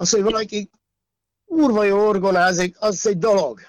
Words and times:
Az, 0.00 0.10
hogy 0.10 0.22
valaki 0.22 0.70
kurva 1.46 1.84
jó 1.84 2.06
orgonázik, 2.06 2.76
az 2.78 3.06
egy 3.06 3.18
dolog. 3.18 3.60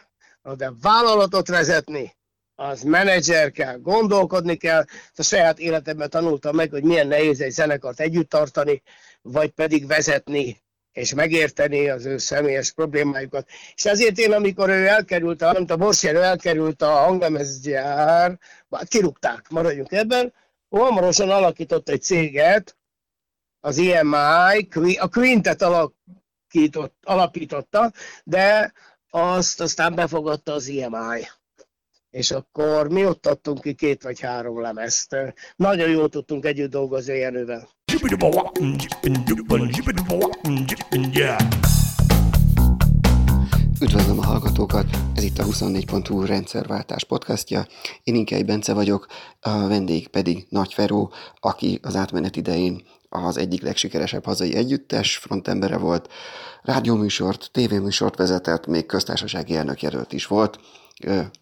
De 0.57 0.71
vállalatot 0.81 1.47
vezetni, 1.47 2.15
az 2.55 2.81
menedzser 2.81 3.51
kell, 3.51 3.77
gondolkodni 3.77 4.55
kell. 4.55 4.85
A 5.15 5.23
saját 5.23 5.59
életemben 5.59 6.09
tanultam 6.09 6.55
meg, 6.55 6.69
hogy 6.69 6.83
milyen 6.83 7.07
nehéz 7.07 7.41
egy 7.41 7.51
zenekart 7.51 7.99
együtt 7.99 8.29
tartani, 8.29 8.81
vagy 9.21 9.49
pedig 9.49 9.87
vezetni, 9.87 10.61
és 10.91 11.13
megérteni 11.13 11.89
az 11.89 12.05
ő 12.05 12.17
személyes 12.17 12.71
problémájukat. 12.71 13.47
És 13.75 13.85
ezért 13.85 14.17
én, 14.17 14.31
amikor 14.31 14.69
ő 14.69 14.87
elkerült, 14.87 15.41
a, 15.41 15.63
a 15.67 15.75
Borsján 15.75 16.15
elkerült 16.15 16.81
a 16.81 16.91
hanglemezgyár, 16.91 18.39
hát 18.69 18.87
kirúgták, 18.87 19.49
maradjunk 19.49 19.91
ebben, 19.91 20.33
hamarosan 20.69 21.29
alakított 21.29 21.89
egy 21.89 22.01
céget, 22.01 22.75
az 23.63 23.77
EMI, 23.77 24.97
a 24.97 25.07
Quintet 25.07 25.61
alakított, 26.51 26.95
alapította, 27.03 27.91
de 28.23 28.73
azt 29.09 29.61
aztán 29.61 29.95
befogadta 29.95 30.53
az 30.53 30.69
EMI. 30.69 31.27
És 32.09 32.31
akkor 32.31 32.89
mi 32.89 33.05
ott 33.05 33.27
adtunk 33.27 33.61
ki 33.61 33.73
két 33.73 34.03
vagy 34.03 34.19
három 34.19 34.61
lemezt. 34.61 35.15
Nagyon 35.55 35.89
jól 35.89 36.09
tudtunk 36.09 36.45
együtt 36.45 36.71
dolgozni 36.71 37.17
Jenővel. 37.17 37.69
Üdvözlöm 43.81 44.19
a 44.19 44.25
hallgatókat, 44.25 44.85
ez 45.15 45.23
itt 45.23 45.37
a 45.37 45.43
24.hu 45.43 46.25
rendszerváltás 46.25 47.03
podcastja. 47.03 47.65
Én 48.03 48.15
Inkei 48.15 48.43
Bence 48.43 48.73
vagyok, 48.73 49.07
a 49.39 49.67
vendég 49.67 50.07
pedig 50.07 50.45
Nagy 50.49 50.73
Feró, 50.73 51.13
aki 51.39 51.79
az 51.81 51.95
átmenet 51.95 52.35
idején 52.35 52.81
az 53.13 53.37
egyik 53.37 53.61
legsikeresebb 53.61 54.25
hazai 54.25 54.55
együttes 54.55 55.17
frontembere 55.17 55.77
volt, 55.77 56.09
rádióműsort, 56.61 57.49
tévéműsort 57.51 58.15
vezetett, 58.15 58.67
még 58.67 58.85
köztársasági 58.85 59.55
elnök 59.55 59.81
jelölt 59.81 60.13
is 60.13 60.25
volt, 60.27 60.59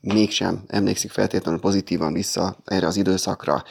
mégsem 0.01 0.63
emlékszik 0.67 1.11
feltétlenül 1.11 1.59
pozitívan 1.59 2.13
vissza 2.13 2.57
erre 2.65 2.87
az 2.87 2.97
időszakra. 2.97 3.63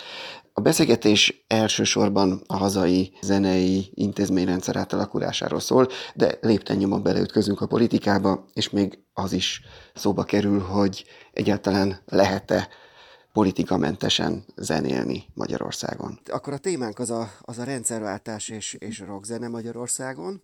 A 0.52 0.60
beszélgetés 0.60 1.44
elsősorban 1.46 2.42
a 2.46 2.56
hazai 2.56 3.12
zenei 3.20 3.90
intézményrendszer 3.94 4.76
átalakulásáról 4.76 5.60
szól, 5.60 5.88
de 6.14 6.38
lépten 6.40 6.76
nyomon 6.76 7.02
beleütközünk 7.02 7.60
a 7.60 7.66
politikába, 7.66 8.44
és 8.52 8.70
még 8.70 8.98
az 9.12 9.32
is 9.32 9.60
szóba 9.94 10.22
kerül, 10.22 10.60
hogy 10.60 11.04
egyáltalán 11.32 12.02
lehet-e 12.06 12.68
politikamentesen 13.38 14.44
zenélni 14.56 15.24
Magyarországon. 15.34 16.18
Akkor 16.26 16.52
a 16.52 16.58
témánk 16.58 16.98
az 16.98 17.10
a, 17.10 17.32
az 17.40 17.58
a 17.58 17.64
rendszerváltás 17.64 18.48
és, 18.48 18.74
és 18.74 18.98
rockzene 18.98 19.48
Magyarországon. 19.48 20.42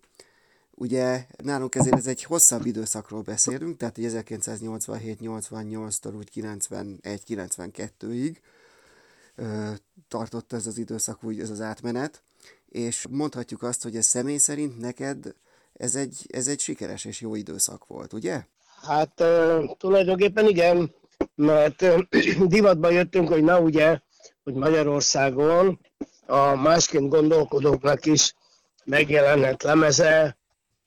Ugye 0.71 1.25
nálunk 1.37 1.75
ezért 1.75 1.95
ez 1.95 2.07
egy 2.07 2.23
hosszabb 2.23 2.65
időszakról 2.65 3.21
beszélünk, 3.21 3.77
tehát 3.77 3.95
1987-88-tól 3.99 6.17
úgy 6.17 6.29
91-92-ig 6.35 8.35
tartott 10.07 10.53
ez 10.53 10.67
az 10.67 10.77
időszak, 10.77 11.23
úgy 11.23 11.39
ez 11.39 11.49
az 11.49 11.61
átmenet, 11.61 12.21
és 12.69 13.05
mondhatjuk 13.09 13.63
azt, 13.63 13.83
hogy 13.83 13.95
ez 13.95 14.05
személy 14.05 14.37
szerint 14.37 14.79
neked 14.79 15.35
ez 15.73 15.95
egy, 15.95 16.25
ez 16.27 16.47
egy 16.47 16.59
sikeres 16.59 17.05
és 17.05 17.21
jó 17.21 17.35
időszak 17.35 17.87
volt, 17.87 18.13
ugye? 18.13 18.43
Hát 18.81 19.23
tulajdonképpen 19.77 20.47
igen, 20.47 20.93
mert 21.35 21.85
divatba 22.53 22.89
jöttünk, 22.89 23.27
hogy 23.27 23.43
na 23.43 23.59
ugye, 23.59 23.99
hogy 24.43 24.53
Magyarországon 24.53 25.79
a 26.25 26.55
másként 26.55 27.09
gondolkodóknak 27.09 28.05
is 28.05 28.33
megjelenhet 28.85 29.63
lemeze, 29.63 30.37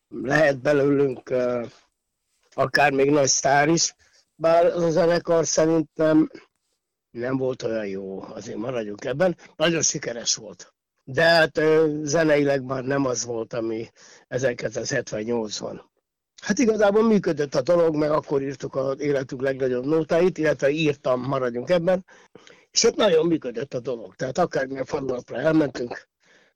lehet 0.08 0.60
belőlünk 0.60 1.34
akár 2.52 2.92
még 2.92 3.10
nagy 3.10 3.26
sztár 3.26 3.68
is, 3.68 3.94
bár 4.34 4.64
az 4.64 4.82
a 4.82 4.90
zenekar 4.90 5.46
szerintem 5.46 6.30
nem 7.10 7.36
volt 7.36 7.62
olyan 7.62 7.86
jó, 7.86 8.22
azért 8.22 8.56
maradjunk 8.58 9.04
ebben. 9.04 9.36
Nagyon 9.56 9.82
sikeres 9.82 10.34
volt. 10.34 10.72
De 11.04 11.22
hát 11.22 11.60
zeneileg 12.02 12.62
már 12.62 12.84
nem 12.84 13.04
az 13.04 13.24
volt, 13.24 13.52
ami 13.52 13.90
1978-ban. 14.28 15.80
Hát 16.40 16.58
igazából 16.58 17.02
működött 17.02 17.54
a 17.54 17.62
dolog, 17.62 17.96
meg 17.96 18.10
akkor 18.10 18.42
írtuk 18.42 18.74
az 18.74 19.00
életünk 19.00 19.40
legnagyobb 19.40 19.84
nótáit, 19.84 20.38
illetve 20.38 20.70
írtam, 20.70 21.20
maradjunk 21.20 21.70
ebben, 21.70 22.04
és 22.70 22.84
ott 22.84 22.96
nagyon 22.96 23.26
működött 23.26 23.74
a 23.74 23.80
dolog. 23.80 24.14
Tehát 24.14 24.38
akármilyen 24.38 24.84
falunapra 24.84 25.36
elmentünk, 25.36 26.08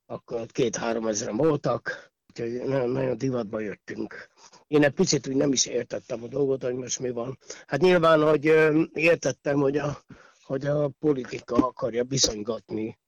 akkor 0.06 0.46
két-három 0.46 1.06
ezeren 1.06 1.36
voltak, 1.36 2.12
úgyhogy 2.28 2.52
nagyon, 2.52 2.88
nagyon 2.88 3.18
divatba 3.18 3.60
jöttünk. 3.60 4.28
Én 4.66 4.84
egy 4.84 4.92
picit 4.92 5.26
úgy 5.26 5.36
nem 5.36 5.52
is 5.52 5.66
értettem 5.66 6.22
a 6.22 6.26
dolgot, 6.26 6.62
hogy 6.62 6.74
most 6.74 7.00
mi 7.00 7.10
van. 7.10 7.38
Hát 7.66 7.80
nyilván, 7.80 8.22
hogy 8.22 8.44
értettem, 8.92 9.56
hogy 9.56 9.76
a, 9.76 9.98
hogy 10.42 10.66
a 10.66 10.88
politika 10.88 11.54
akarja 11.54 12.04
bizonygatni 12.04 12.98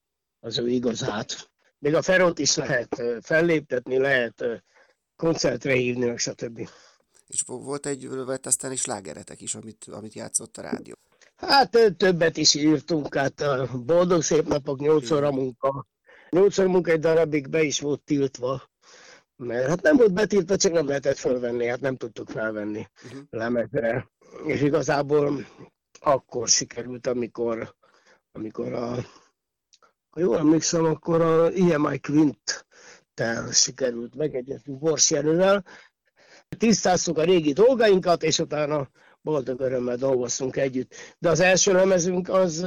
az 0.40 0.58
ő 0.58 0.68
igazát. 0.68 1.50
Még 1.78 1.94
a 1.94 2.02
Feront 2.02 2.38
is 2.38 2.56
lehet 2.56 3.02
felléptetni, 3.20 3.98
lehet 3.98 4.64
koncertre 5.16 5.72
hívni, 5.72 6.06
meg 6.06 6.18
stb. 6.18 6.68
És 7.26 7.42
volt 7.46 7.86
egy 7.86 8.08
vett 8.08 8.46
aztán 8.46 8.72
is 8.72 8.84
lágeretek 8.84 9.40
is, 9.40 9.54
amit, 9.54 9.84
amit 9.90 10.14
játszott 10.14 10.56
a 10.56 10.62
rádió. 10.62 10.94
Hát 11.36 11.94
többet 11.96 12.36
is 12.36 12.54
írtunk, 12.54 13.14
hát 13.14 13.40
a 13.40 13.68
boldog 13.84 14.22
szép 14.22 14.46
napok, 14.46 14.78
nyolc 14.78 15.10
óra 15.10 15.30
munka. 15.30 15.86
Nyolc 16.30 16.58
óra 16.58 16.68
munka 16.68 16.90
egy 16.90 17.00
darabig 17.00 17.48
be 17.48 17.62
is 17.62 17.80
volt 17.80 18.00
tiltva, 18.00 18.62
mert 19.36 19.68
hát 19.68 19.82
nem 19.82 19.96
volt 19.96 20.12
betiltva, 20.12 20.56
csak 20.56 20.72
nem 20.72 20.86
lehetett 20.86 21.16
felvenni, 21.16 21.66
hát 21.66 21.80
nem 21.80 21.96
tudtuk 21.96 22.30
felvenni 22.30 22.88
uh-huh. 23.04 23.20
lemezre. 23.30 24.10
És 24.46 24.60
igazából 24.60 25.46
akkor 26.00 26.48
sikerült, 26.48 27.06
amikor, 27.06 27.74
amikor 28.32 28.72
a, 28.72 28.94
ha 30.10 30.20
jól 30.20 30.38
emlékszem, 30.38 30.84
akkor 30.84 31.20
a 31.20 31.50
EMI 31.50 32.00
Quint 32.00 32.63
tel 33.14 33.52
sikerült 33.52 34.14
megegyezni 34.14 34.76
Bors 34.76 35.10
Jenővel. 35.10 35.64
Tisztáztuk 36.58 37.18
a 37.18 37.24
régi 37.24 37.52
dolgainkat, 37.52 38.22
és 38.22 38.38
utána 38.38 38.90
boldog 39.22 39.60
örömmel 39.60 39.96
dolgoztunk 39.96 40.56
együtt. 40.56 40.94
De 41.18 41.30
az 41.30 41.40
első 41.40 41.72
lemezünk 41.72 42.28
az 42.28 42.66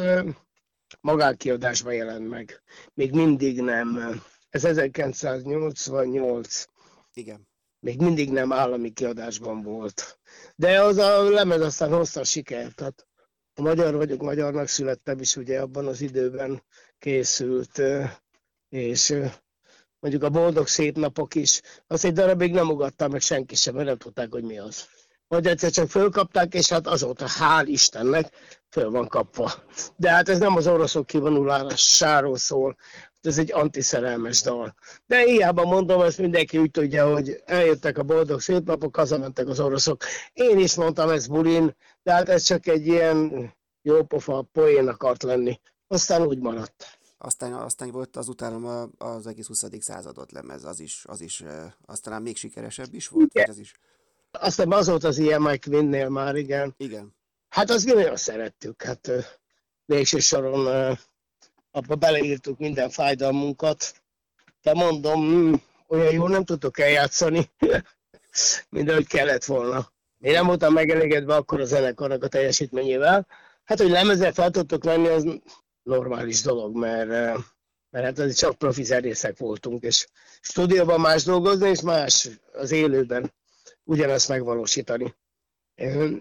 magánkiadásban 1.02 1.94
jelent 1.94 2.30
meg. 2.30 2.62
Még 2.94 3.12
mindig 3.12 3.62
nem. 3.62 4.22
Ez 4.50 4.66
1988. 4.66 6.66
Igen. 7.14 7.48
Még 7.80 8.02
mindig 8.02 8.32
nem 8.32 8.52
állami 8.52 8.92
kiadásban 8.92 9.62
volt. 9.62 10.20
De 10.56 10.82
az 10.82 10.98
a 10.98 11.30
lemez 11.30 11.62
aztán 11.62 11.94
hozta 11.94 12.20
a 12.20 12.24
sikert. 12.24 12.76
Tehát 12.76 13.08
a 13.54 13.62
magyar 13.62 13.96
vagyok, 13.96 14.22
magyarnak 14.22 14.68
születtem 14.68 15.20
is 15.20 15.36
ugye 15.36 15.62
abban 15.62 15.88
az 15.88 16.02
időben 16.02 16.64
készült, 17.00 17.82
és 18.70 19.14
mondjuk 20.00 20.24
a 20.24 20.30
boldog 20.30 20.68
szép 20.68 20.98
napok 20.98 21.36
is, 21.36 21.62
azt 21.88 22.06
egy 22.06 22.14
darabig 22.14 22.52
nem 22.52 22.70
ugattam 22.70 23.12
meg 23.12 23.22
senki 23.22 23.56
sem, 23.56 23.76
mert 23.76 23.88
nem 23.88 23.98
tudták, 23.98 24.32
hogy 24.32 24.44
mi 24.44 24.60
az. 24.60 24.88
Majd 25.28 25.48
egyszer 25.48 25.72
csak 25.72 25.90
fölkapták, 25.90 26.54
és 26.54 26.70
hát 26.70 26.88
azóta, 26.88 27.26
hál' 27.40 27.66
Istennek, 27.66 28.30
föl 28.70 28.90
van 28.90 29.08
kapva. 29.08 29.52
De 29.96 30.10
hát 30.10 30.30
ez 30.30 30.40
nem 30.40 30.56
az 30.56 30.68
oroszok 30.68 31.06
kivonulásáról 31.06 32.38
szól, 32.38 32.76
ez 33.28 33.38
egy 33.38 33.54
antiszerelmes 33.54 34.42
dal. 34.42 34.76
De 35.06 35.24
hiába 35.24 35.66
mondom, 35.66 36.02
ezt 36.02 36.18
mindenki 36.18 36.58
úgy 36.58 36.72
tudja, 36.72 37.14
hogy 37.14 37.42
eljöttek 37.46 37.98
a 37.98 38.04
boldog 38.04 38.42
szép 38.42 38.66
napok, 38.66 38.96
hazamentek 38.96 39.48
az 39.48 39.60
oroszok. 39.60 40.04
Én 40.34 40.60
is 40.60 40.76
mondtam 40.76 41.10
ezt 41.10 41.30
bulin, 41.30 41.76
de 42.04 42.12
hát 42.12 42.30
ez 42.30 42.44
csak 42.44 42.68
egy 42.68 42.88
ilyen 42.88 43.50
jópofa 43.82 44.42
poén 44.52 44.88
akart 44.88 45.24
lenni. 45.24 45.60
Aztán 45.88 46.22
úgy 46.22 46.40
maradt. 46.40 46.97
Aztán, 47.18 47.54
aztán 47.54 47.92
volt 47.92 48.16
azután 48.16 48.64
az 48.98 49.28
egész 49.28 49.48
20. 49.48 49.64
századot 49.80 50.32
lemez, 50.32 50.64
az 50.64 50.80
is, 50.80 51.04
az 51.08 51.22
is 51.22 51.44
aztán 51.86 52.22
még 52.22 52.38
sikeresebb 52.38 52.94
is 52.94 53.08
volt. 53.08 53.34
Igen. 53.34 53.50
Ez 53.50 53.60
is. 53.60 53.74
Aztán 54.32 54.72
az 54.72 54.88
volt 54.88 55.04
az 55.04 55.18
ilyen 55.18 55.42
Mike 55.42 55.70
Quinn-nél 55.70 56.10
már, 56.10 56.36
igen. 56.36 56.74
Igen. 56.78 57.16
Hát 57.50 57.70
azt 57.70 57.86
nagyon 57.86 58.16
szerettük, 58.16 58.84
hát 58.84 59.12
végső 59.86 60.20
soron 60.20 60.98
abba 61.72 61.96
beleírtuk 61.96 62.58
minden 62.58 62.90
fájdalmunkat. 62.90 63.94
De 64.62 64.74
mondom, 64.74 65.26
mm, 65.26 65.54
olyan 65.88 66.14
jól 66.14 66.30
nem 66.30 66.44
tudtok 66.44 66.80
eljátszani, 66.80 67.52
mint 68.70 68.90
ahogy 68.90 69.08
kellett 69.08 69.46
volna. 69.46 69.92
Én 70.20 70.32
nem 70.32 70.46
voltam 70.46 70.74
megelégedve 70.74 71.36
akkor 71.36 71.60
a 71.62 71.66
zenekarnak 71.66 72.24
a 72.24 72.28
teljesítményével. 72.28 73.28
Hát, 73.64 73.78
hogy 73.78 73.90
lemezzel 73.90 74.34
fel 74.34 74.50
tudtok 74.52 74.84
lenni, 74.84 75.08
az 75.08 75.40
normális 75.88 76.42
dolog, 76.42 76.76
mert, 76.76 77.10
eh, 77.10 77.36
mert 77.90 78.06
hát 78.06 78.20
az 78.20 78.36
csak 78.36 78.58
profi 78.58 78.84
zenészek 78.84 79.38
voltunk, 79.38 79.84
és 79.84 80.08
stúdióban 80.42 81.00
más 81.00 81.24
dolgozni, 81.24 81.70
és 81.70 81.82
más 81.82 82.30
az 82.54 82.72
élőben 82.72 83.34
ugyanezt 83.84 84.28
megvalósítani. 84.28 85.16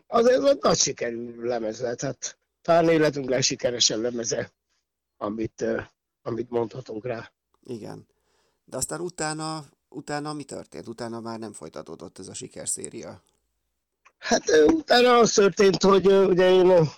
Az 0.06 0.26
egy 0.26 0.58
nagy 0.60 0.76
sikerű 0.76 1.40
lemez 1.42 1.80
lett, 1.80 2.00
hát 2.00 2.38
talán 2.62 2.88
életünk 2.88 3.28
legsikeresebb 3.28 4.00
lemeze, 4.00 4.52
amit, 5.16 5.62
eh, 5.62 5.86
amit 6.22 6.50
mondhatunk 6.50 7.06
rá. 7.06 7.32
Igen. 7.62 8.06
De 8.64 8.76
aztán 8.76 9.00
utána 9.00 9.64
utána 9.88 10.32
mi 10.32 10.44
történt? 10.44 10.88
Utána 10.88 11.20
már 11.20 11.38
nem 11.38 11.52
folytatódott 11.52 12.19
ez 12.19 12.28
a 12.28 12.34
sikerszéria? 12.34 13.22
Hát 14.19 14.44
utána 14.66 15.19
az 15.19 15.32
történt, 15.32 15.82
hogy 15.82 16.06
ugye 16.06 16.50
én 16.50 16.88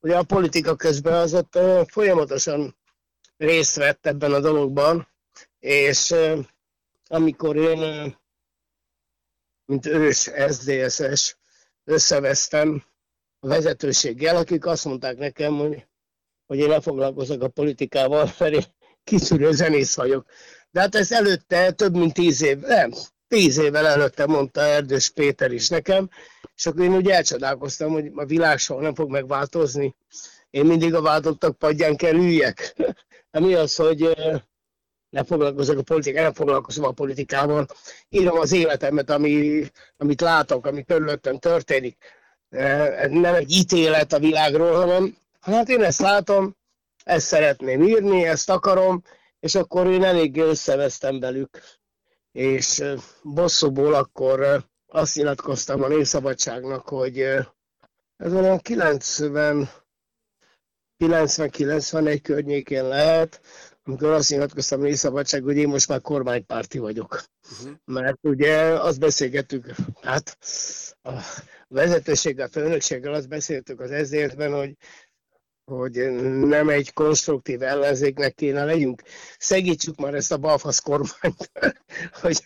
ugye 0.00 0.16
a 0.16 0.22
politika 0.22 0.76
közben 0.76 1.12
az 1.12 1.34
ott 1.34 1.58
folyamatosan 1.86 2.76
részt 3.36 3.76
vett 3.76 4.06
ebben 4.06 4.32
a 4.32 4.40
dologban, 4.40 5.08
és 5.58 6.14
amikor 7.08 7.56
én, 7.56 8.16
mint 9.64 9.86
ős 9.86 10.30
SZDSZ-es, 10.48 11.38
összevesztem 11.84 12.84
a 13.40 13.46
vezetőséggel, 13.46 14.36
akik 14.36 14.66
azt 14.66 14.84
mondták 14.84 15.16
nekem, 15.16 15.54
hogy, 15.54 15.86
hogy 16.46 16.58
én 16.58 16.68
ne 16.68 16.80
foglalkozok 16.80 17.42
a 17.42 17.48
politikával, 17.48 18.30
mert 18.38 18.52
én 18.52 18.64
kiszűrő 19.04 19.52
zenész 19.52 19.96
vagyok. 19.96 20.26
De 20.70 20.80
hát 20.80 20.94
ez 20.94 21.12
előtte 21.12 21.72
több 21.72 21.96
mint 21.96 22.14
tíz 22.14 22.42
év, 22.42 22.58
nem, 22.58 22.92
tíz 23.28 23.58
évvel 23.58 23.86
előtte 23.86 24.26
mondta 24.26 24.60
Erdős 24.60 25.10
Péter 25.10 25.52
is 25.52 25.68
nekem, 25.68 26.10
és 26.60 26.66
akkor 26.66 26.84
én 26.84 26.94
úgy 26.94 27.10
elcsodálkoztam, 27.10 27.92
hogy 27.92 28.10
a 28.14 28.24
világ 28.24 28.58
soha 28.58 28.80
nem 28.80 28.94
fog 28.94 29.10
megváltozni. 29.10 29.94
Én 30.50 30.64
mindig 30.66 30.94
a 30.94 31.02
váltottak 31.02 31.58
padján 31.58 31.96
kell 31.96 32.14
üljek. 32.14 32.74
Hát 33.32 33.42
mi 33.46 33.54
az, 33.54 33.76
hogy 33.76 34.16
nem 35.10 35.24
foglalkozok 35.24 35.78
a 35.78 35.82
politikával, 35.82 36.22
nem 36.24 36.34
foglalkozom 36.34 36.84
a 36.84 36.90
politikával. 36.90 37.66
Írom 38.08 38.38
az 38.38 38.52
életemet, 38.52 39.10
ami, 39.10 39.64
amit 39.96 40.20
látok, 40.20 40.66
ami 40.66 40.84
körülöttem 40.84 41.38
történik. 41.38 41.96
Nem 43.08 43.34
egy 43.34 43.50
ítélet 43.50 44.12
a 44.12 44.18
világról, 44.18 44.74
hanem 44.74 45.16
hát 45.40 45.68
én 45.68 45.82
ezt 45.82 46.00
látom, 46.00 46.56
ezt 47.04 47.26
szeretném 47.26 47.82
írni, 47.82 48.24
ezt 48.24 48.50
akarom, 48.50 49.02
és 49.38 49.54
akkor 49.54 49.86
én 49.86 50.04
eléggé 50.04 50.40
összevesztem 50.40 51.20
velük. 51.20 51.62
És 52.32 52.82
bosszúból 53.22 53.94
akkor 53.94 54.68
azt 54.90 55.16
nyilatkoztam 55.16 55.82
a 55.82 55.88
Népszabadságnak, 55.88 56.88
hogy 56.88 57.18
ez 58.16 58.32
olyan 58.34 58.58
90 58.58 59.68
90-91 61.04 62.18
környékén 62.22 62.88
lehet, 62.88 63.40
amikor 63.82 64.10
azt 64.10 64.30
nyilatkoztam 64.30 64.82
a 64.82 64.94
Szabadság, 64.94 65.42
hogy 65.42 65.56
én 65.56 65.68
most 65.68 65.88
már 65.88 66.00
kormánypárti 66.00 66.78
vagyok. 66.78 67.22
Uh-huh. 67.50 67.76
Mert 67.84 68.18
ugye 68.22 68.62
azt 68.62 69.00
beszélgettük, 69.00 69.74
hát 70.02 70.38
a 71.02 71.10
vezetőséggel, 71.68 72.46
a 72.46 72.50
főnökséggel 72.50 73.12
azt 73.12 73.28
beszéltük 73.28 73.80
az 73.80 73.90
ezértben, 73.90 74.52
hogy 74.52 74.76
hogy 75.70 76.10
nem 76.44 76.68
egy 76.68 76.92
konstruktív 76.92 77.62
ellenzéknek 77.62 78.34
kéne 78.34 78.64
legyünk. 78.64 79.02
Szegítsük 79.38 79.96
már 79.96 80.14
ezt 80.14 80.32
a 80.32 80.36
balfasz 80.36 80.78
kormányt, 80.78 81.50
hogy 82.22 82.40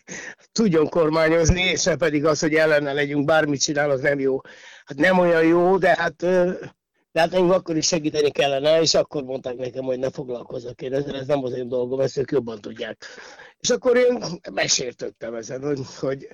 tudjon 0.52 0.88
kormányozni, 0.88 1.60
és 1.60 1.82
ne 1.82 1.96
pedig 1.96 2.24
az, 2.24 2.40
hogy 2.40 2.54
ellene 2.54 2.92
legyünk, 2.92 3.24
bármit 3.24 3.60
csinál, 3.60 3.90
az 3.90 4.00
nem 4.00 4.18
jó. 4.20 4.40
Hát 4.84 4.98
nem 4.98 5.18
olyan 5.18 5.44
jó, 5.44 5.78
de 5.78 5.94
hát, 5.96 6.16
de 7.12 7.20
hát 7.20 7.30
nekünk 7.30 7.52
akkor 7.52 7.76
is 7.76 7.86
segíteni 7.86 8.30
kellene, 8.30 8.80
és 8.80 8.94
akkor 8.94 9.22
mondták 9.22 9.56
nekem, 9.56 9.84
hogy 9.84 9.98
ne 9.98 10.10
foglalkozzak 10.10 10.82
én 10.82 10.94
ezzel, 10.94 11.16
ez 11.16 11.26
nem 11.26 11.44
az 11.44 11.52
én 11.52 11.68
dolgom, 11.68 12.00
ezt 12.00 12.16
ők 12.16 12.30
jobban 12.30 12.60
tudják. 12.60 13.04
És 13.58 13.70
akkor 13.70 13.96
én 13.96 14.24
megsértöttem 14.52 15.34
ezen, 15.34 15.62
hogy, 15.62 15.80
hogy 15.98 16.28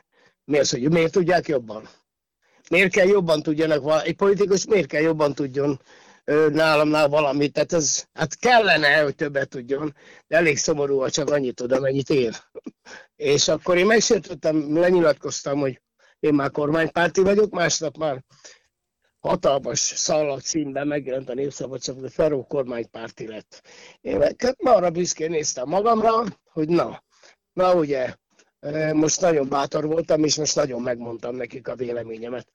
mi 0.44 0.58
az, 0.58 0.70
hogy 0.70 0.90
miért 0.90 1.12
tudják 1.12 1.48
jobban? 1.48 1.88
Miért 2.70 2.92
kell 2.92 3.06
jobban 3.06 3.42
tudjanak, 3.42 4.06
egy 4.06 4.16
politikus 4.16 4.66
miért 4.66 4.86
kell 4.86 5.02
jobban 5.02 5.34
tudjon 5.34 5.80
nálamnál 6.52 7.08
valamit, 7.08 7.52
tehát 7.52 7.72
ez, 7.72 8.04
hát 8.12 8.38
kellene, 8.38 9.00
hogy 9.02 9.14
többet 9.14 9.48
tudjon, 9.48 9.94
de 10.26 10.36
elég 10.36 10.58
szomorú, 10.58 10.98
ha 10.98 11.10
csak 11.10 11.30
annyit 11.30 11.54
tud, 11.54 11.72
amennyit 11.72 12.10
ér. 12.10 12.34
És 13.16 13.48
akkor 13.48 13.76
én 13.76 13.86
megsértettem, 13.86 14.78
lenyilatkoztam, 14.78 15.58
hogy 15.58 15.80
én 16.20 16.34
már 16.34 16.50
kormánypárti 16.50 17.20
vagyok, 17.20 17.50
másnap 17.50 17.96
már 17.96 18.24
hatalmas 19.18 19.78
szallag 19.78 20.40
címben 20.40 20.86
megjelent 20.86 21.28
a 21.28 21.34
Népszabadság, 21.34 21.96
hogy 22.00 22.12
Feró 22.12 22.46
kormánypárti 22.46 23.26
lett. 23.26 23.62
Én 24.00 24.16
meg 24.16 24.40
hát 24.42 24.56
arra 24.58 24.90
büszkén 24.90 25.30
néztem 25.30 25.68
magamra, 25.68 26.24
hogy 26.52 26.68
na, 26.68 27.02
na 27.52 27.74
ugye, 27.74 28.14
most 28.92 29.20
nagyon 29.20 29.48
bátor 29.48 29.86
voltam, 29.86 30.24
és 30.24 30.36
most 30.36 30.54
nagyon 30.54 30.82
megmondtam 30.82 31.36
nekik 31.36 31.68
a 31.68 31.74
véleményemet. 31.74 32.46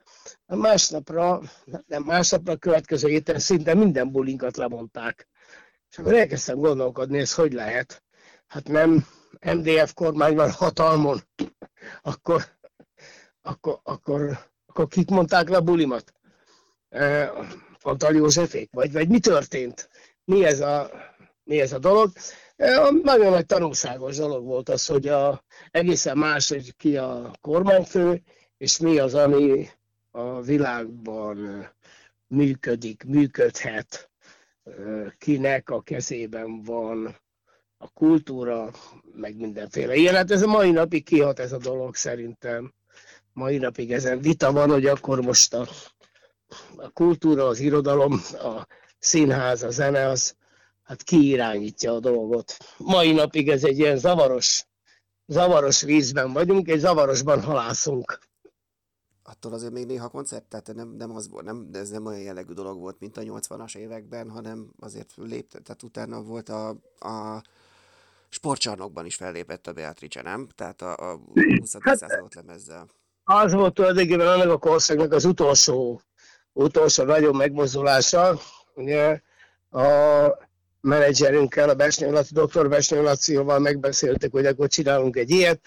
A 0.46 0.56
másnapra, 0.56 1.42
nem 1.88 2.04
másnapra, 2.04 2.54
a 2.54 2.58
következő 2.58 3.08
héten 3.08 3.40
szinte 3.40 3.74
minden 3.74 4.12
bulinkat 4.12 4.58
lemondták. 4.58 5.28
És 5.90 5.98
akkor 5.98 6.14
elkezdtem 6.14 6.58
gondolkodni, 6.58 7.18
ez 7.20 7.34
hogy 7.34 7.54
lehet. 7.54 8.04
Hát 8.48 8.68
nem 8.68 9.06
MDF 9.42 9.94
kormány 9.94 10.36
van 10.36 10.52
hatalmon, 10.52 11.22
akkor, 12.02 12.44
akkor, 13.42 13.80
akkor, 13.84 14.40
akkor 14.66 14.88
kik 14.88 15.10
mondták 15.10 15.50
le 15.50 15.58
a 15.58 15.62
bulimat? 15.62 16.14
Antal 17.82 18.14
Józsefék? 18.14 18.70
Vagy, 18.72 18.92
vagy 18.92 19.10
mi 19.10 19.20
történt? 19.20 19.90
Mi 20.24 20.46
ez 20.46 20.60
a, 20.60 20.90
mi 21.44 21.60
ez 21.60 21.74
a 21.74 21.80
dolog? 21.80 22.12
Nagyon 23.04 23.32
nagy 23.32 23.46
tanulságos 23.46 24.18
dolog 24.18 24.46
volt 24.46 24.70
az, 24.70 24.86
hogy 24.86 25.08
a, 25.08 25.44
egészen 25.72 26.18
más, 26.18 26.50
hogy 26.50 26.76
ki 26.76 26.98
a 26.98 27.32
kormányfő, 27.42 28.22
és 28.58 28.78
mi 28.78 28.98
az, 28.98 29.14
ami 29.14 29.68
a 30.12 30.42
világban 30.42 31.68
működik, 32.28 33.04
működhet, 33.04 34.10
kinek 35.18 35.70
a 35.70 35.82
kezében 35.82 36.64
van 36.64 37.16
a 37.78 37.90
kultúra, 37.90 38.72
meg 39.16 39.36
mindenféle 39.36 39.96
ilyen. 39.96 40.16
Hát 40.16 40.32
ez 40.32 40.42
a 40.42 40.48
mai 40.48 40.72
napig 40.72 41.04
kihat 41.04 41.40
ez 41.40 41.52
a 41.52 41.58
dolog 41.58 41.96
szerintem. 41.96 42.74
Mai 43.34 43.58
napig 43.58 43.92
ezen 43.92 44.20
vita 44.20 44.52
van, 44.52 44.70
hogy 44.70 44.86
akkor 44.86 45.22
most 45.22 45.54
a, 45.54 45.68
a 46.76 46.90
kultúra, 46.90 47.48
az 47.48 47.60
irodalom, 47.60 48.22
a 48.32 48.68
színház, 49.00 49.64
a 49.64 49.70
zene, 49.70 50.08
az 50.08 50.36
hát 50.86 51.04
ki 51.04 51.28
irányítja 51.28 51.94
a 51.94 52.00
dolgot. 52.00 52.58
Mai 52.78 53.12
napig 53.12 53.50
ez 53.50 53.64
egy 53.64 53.78
ilyen 53.78 53.98
zavaros, 53.98 54.66
zavaros 55.26 55.82
vízben 55.82 56.34
vagyunk, 56.34 56.68
egy 56.68 56.80
zavarosban 56.80 57.42
halászunk 57.42 58.20
attól 59.28 59.54
azért 59.54 59.72
még 59.72 59.86
néha 59.86 60.10
koncert, 60.10 60.44
tehát 60.44 60.74
nem, 60.74 60.90
nem 60.90 61.16
az 61.16 61.30
volt, 61.30 61.46
nem, 61.46 61.70
ez 61.74 61.90
nem 61.90 62.06
olyan 62.06 62.22
jellegű 62.22 62.54
dolog 62.54 62.80
volt, 62.80 63.00
mint 63.00 63.18
a 63.18 63.22
80-as 63.22 63.76
években, 63.78 64.30
hanem 64.30 64.72
azért 64.80 65.14
lépte, 65.16 65.60
tehát 65.60 65.84
utána 65.84 66.22
volt 66.22 66.50
a, 66.50 66.70
a 67.00 67.44
sportcsarnokban 68.30 69.06
is 69.06 69.16
fellépett 69.16 69.68
a 69.68 69.74
Beatrice, 69.74 70.22
nem? 70.22 70.48
Tehát 70.56 70.82
a, 70.82 71.12
a 71.12 71.20
20. 71.60 71.76
Hát, 71.80 71.98
századot 71.98 72.34
lemezzel. 72.34 72.90
Az 73.24 73.54
volt 73.54 73.74
tulajdonképpen 73.74 74.28
annak 74.28 74.50
a 74.50 74.58
korszaknak 74.58 75.12
az 75.12 75.26
utolsó, 75.26 76.02
utolsó 76.54 77.04
nagyon 77.04 77.36
megmozdulása. 77.36 78.40
Ugye 78.76 79.22
a 79.70 79.84
menedzserünkkel, 80.86 81.70
a 81.70 81.74
Besnyő 81.74 82.12
Laci, 82.12 82.34
dr. 82.34 82.70
Besnyő 82.70 83.02
Lacival 83.02 83.60
megbeszéltek, 83.60 84.32
hogy 84.32 84.46
akkor 84.46 84.68
csinálunk 84.68 85.16
egy 85.16 85.30
ilyet, 85.30 85.60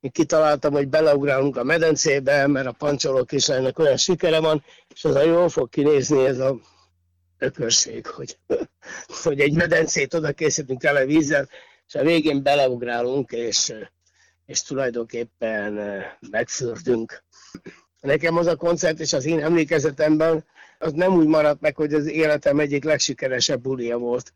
én 0.00 0.10
kitaláltam, 0.10 0.72
hogy 0.72 0.88
beleugrálunk 0.88 1.56
a 1.56 1.64
medencébe, 1.64 2.46
mert 2.46 2.66
a 2.66 2.72
pancsoló 2.72 3.24
kislánynak 3.24 3.78
olyan 3.78 3.96
sikere 3.96 4.40
van, 4.40 4.64
és 4.94 5.04
az 5.04 5.14
a 5.14 5.22
jól 5.22 5.48
fog 5.48 5.68
kinézni 5.68 6.24
ez 6.24 6.38
a 6.38 6.58
ökörség, 7.38 8.06
hogy, 8.06 8.38
hogy 9.22 9.40
egy 9.40 9.54
medencét 9.54 10.14
oda 10.14 10.32
készítünk 10.32 10.80
tele 10.80 11.04
vízzel, 11.04 11.48
és 11.86 11.94
a 11.94 12.02
végén 12.02 12.42
beleugrálunk, 12.42 13.32
és, 13.32 13.74
és 14.46 14.62
tulajdonképpen 14.62 16.02
megfürdünk. 16.30 17.24
Nekem 18.00 18.36
az 18.36 18.46
a 18.46 18.56
koncert, 18.56 19.00
és 19.00 19.12
az 19.12 19.24
én 19.24 19.44
emlékezetemben, 19.44 20.44
az 20.78 20.92
nem 20.92 21.14
úgy 21.14 21.26
maradt 21.26 21.60
meg, 21.60 21.76
hogy 21.76 21.94
az 21.94 22.06
életem 22.06 22.58
egyik 22.58 22.84
legsikeresebb 22.84 23.60
bulia 23.60 23.98
volt. 23.98 24.32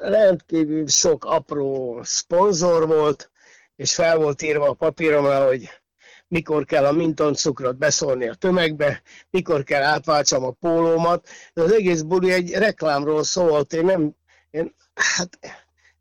Rendkívül 0.00 0.86
sok 0.86 1.24
apró 1.24 2.00
szponzor 2.02 2.86
volt, 2.86 3.30
és 3.76 3.94
fel 3.94 4.16
volt 4.16 4.42
írva 4.42 4.68
a 4.68 4.72
papíromra, 4.72 5.46
hogy 5.46 5.68
mikor 6.28 6.64
kell 6.64 6.84
a 6.84 6.92
minton 6.92 7.34
cukrot 7.34 7.78
beszólni 7.78 8.28
a 8.28 8.34
tömegbe, 8.34 9.02
mikor 9.30 9.62
kell 9.62 9.82
átváltsam 9.82 10.44
a 10.44 10.50
pólómat. 10.50 11.28
De 11.54 11.62
az 11.62 11.72
egész 11.72 12.00
buli 12.00 12.32
egy 12.32 12.52
reklámról 12.52 13.22
szólt. 13.22 13.72
Én 13.72 13.84
nem, 13.84 14.14
én, 14.50 14.74
hát 14.94 15.38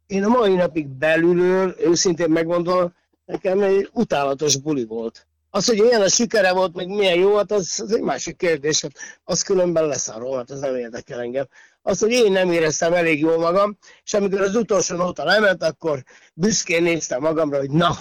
én 0.07 0.23
a 0.23 0.27
mai 0.27 0.55
napig 0.55 0.87
belülről, 0.87 1.75
őszintén 1.79 2.29
megmondom, 2.29 2.93
nekem 3.25 3.59
egy 3.61 3.89
utálatos 3.93 4.57
buli 4.57 4.85
volt. 4.85 5.27
Az, 5.49 5.65
hogy 5.65 5.77
ilyen 5.77 6.01
a 6.01 6.07
sikere 6.07 6.51
volt, 6.51 6.75
meg 6.75 6.87
milyen 6.87 7.17
jó, 7.17 7.35
hát 7.35 7.51
az, 7.51 7.79
az 7.83 7.91
egy 7.91 8.01
másik 8.01 8.37
kérdés. 8.37 8.81
Hát 8.81 8.91
az 9.23 9.41
különben 9.41 9.87
leszarom, 9.87 10.37
hát 10.37 10.49
az 10.49 10.59
nem 10.59 10.75
érdekel 10.75 11.19
engem 11.19 11.47
az, 11.81 11.99
hogy 11.99 12.11
én 12.11 12.31
nem 12.31 12.51
éreztem 12.51 12.93
elég 12.93 13.19
jól 13.19 13.37
magam, 13.37 13.77
és 14.03 14.13
amikor 14.13 14.41
az 14.41 14.55
utolsó 14.55 14.95
nóta 14.95 15.23
lement, 15.23 15.63
akkor 15.63 16.03
büszkén 16.33 16.83
néztem 16.83 17.21
magamra, 17.21 17.57
hogy 17.57 17.71
na, 17.71 17.97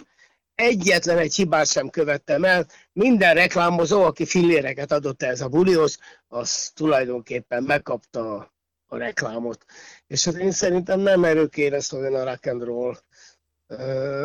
egyetlen 0.54 1.18
egy 1.18 1.34
hibát 1.34 1.66
sem 1.66 1.90
követtem 1.90 2.44
el, 2.44 2.66
minden 2.92 3.34
reklámozó, 3.34 4.02
aki 4.02 4.24
filléreket 4.24 4.92
adott 4.92 5.22
ez 5.22 5.40
a 5.40 5.48
bulihoz, 5.48 5.98
az 6.28 6.70
tulajdonképpen 6.74 7.62
megkapta 7.62 8.52
a 8.86 8.96
reklámot. 8.96 9.64
És 10.06 10.24
hát 10.24 10.34
én 10.34 10.50
szerintem 10.50 11.00
nem 11.00 11.24
erők 11.24 11.56
éreztem 11.56 11.98
olyan 11.98 12.14
a 12.14 12.24
rock 12.24 12.46
and 12.46 12.62
roll. 12.62 12.96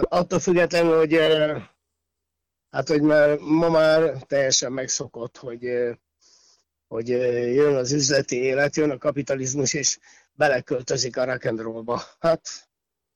attól 0.01 0.39
függetlenül, 0.39 0.97
hogy 0.97 1.13
hát, 2.73 2.87
hogy 2.87 3.01
már, 3.01 3.37
ma 3.37 3.69
már 3.69 4.23
teljesen 4.23 4.71
megszokott, 4.71 5.37
hogy, 5.37 5.69
hogy 6.87 7.07
jön 7.53 7.75
az 7.75 7.91
üzleti 7.91 8.35
élet, 8.35 8.75
jön 8.75 8.89
a 8.89 8.97
kapitalizmus, 8.97 9.73
és 9.73 9.99
beleköltözik 10.31 11.17
a 11.17 11.25
rock'n'rollba. 11.25 12.01
Hát, 12.19 12.69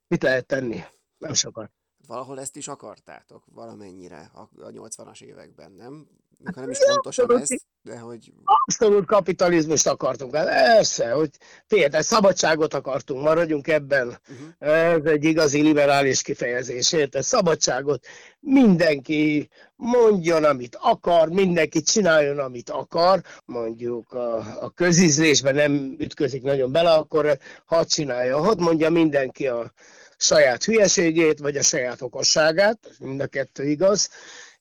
mit 0.08 0.24
lehet 0.24 0.46
tenni? 0.46 0.80
Nem 1.18 1.34
sokat. 1.34 1.72
Valahol 2.08 2.40
ezt 2.40 2.56
is 2.56 2.68
akartátok, 2.68 3.44
valamennyire 3.46 4.32
a, 4.34 4.40
a 4.40 4.70
80-as 4.70 5.22
években, 5.22 5.72
nem? 5.72 6.08
Mikor 6.38 6.62
nem 6.62 6.72
is 6.72 6.77
pontosan 6.88 7.39
ez, 7.39 7.48
de 7.82 7.98
hogy... 7.98 8.34
Abszolút 8.44 9.06
kapitalizmust 9.06 9.88
akartunk. 9.88 10.36
Hát 10.36 10.46
persze, 10.46 11.12
hogy 11.12 11.29
figyelj, 11.65 12.01
szabadságot 12.01 12.74
akartunk, 12.74 13.24
maradjunk 13.24 13.67
ebben. 13.67 14.08
Uh-huh. 14.08 14.72
Ez 14.94 15.03
egy 15.03 15.24
igazi 15.24 15.62
liberális 15.62 16.22
kifejezés, 16.22 16.91
érted? 16.91 17.24
Szabadságot. 17.24 18.06
Mindenki 18.39 19.50
mondjon, 19.75 20.44
amit 20.44 20.77
akar, 20.82 21.29
mindenki 21.29 21.82
csináljon, 21.82 22.39
amit 22.39 22.70
akar. 22.70 23.22
Mondjuk 23.46 24.12
a, 24.12 24.36
a 24.63 24.70
közízlésben 24.70 25.56
nem 25.56 25.96
ütközik 26.00 26.41
nagyon 26.44 26.72
bele, 26.72 26.94
akkor 26.94 27.38
hadd 27.65 27.86
csinálja, 27.86 28.38
hadd 28.38 28.60
mondja 28.60 28.89
mindenki 28.89 29.48
a 29.48 29.72
saját 30.17 30.63
hülyeségét, 30.63 31.39
vagy 31.39 31.58
a 31.58 31.62
saját 31.62 32.01
okosságát, 32.01 32.79
mind 33.00 33.22
a 33.22 33.27
kettő 33.27 33.63
igaz, 33.63 34.10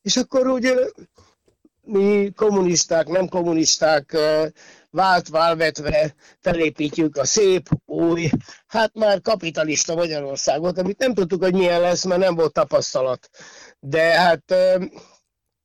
és 0.02 0.16
akkor 0.16 0.46
úgy 0.46 0.72
mi 1.86 2.30
kommunisták, 2.36 3.08
nem 3.08 3.28
kommunisták 3.28 4.16
vált 4.90 5.28
válvetve 5.28 6.14
felépítjük 6.40 7.16
a 7.16 7.24
szép, 7.24 7.68
új, 7.84 8.28
hát 8.66 8.94
már 8.94 9.20
kapitalista 9.20 9.94
Magyarországot, 9.94 10.78
amit 10.78 10.98
nem 10.98 11.14
tudtuk, 11.14 11.42
hogy 11.42 11.54
milyen 11.54 11.80
lesz, 11.80 12.04
mert 12.04 12.20
nem 12.20 12.34
volt 12.34 12.52
tapasztalat. 12.52 13.28
De 13.80 14.02
hát 14.02 14.54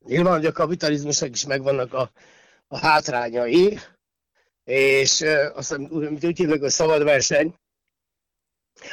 nyilván, 0.06 0.34
hogy 0.34 0.46
a 0.46 0.52
kapitalizmusnak 0.52 1.30
is 1.30 1.46
megvannak 1.46 1.94
a, 1.94 2.12
a 2.68 2.78
hátrányai, 2.78 3.80
és 4.64 5.24
azt 5.54 5.78
úgy 5.78 6.38
hívnak, 6.38 6.60
hogy 6.60 6.70
szabad 6.70 7.04
verseny, 7.04 7.56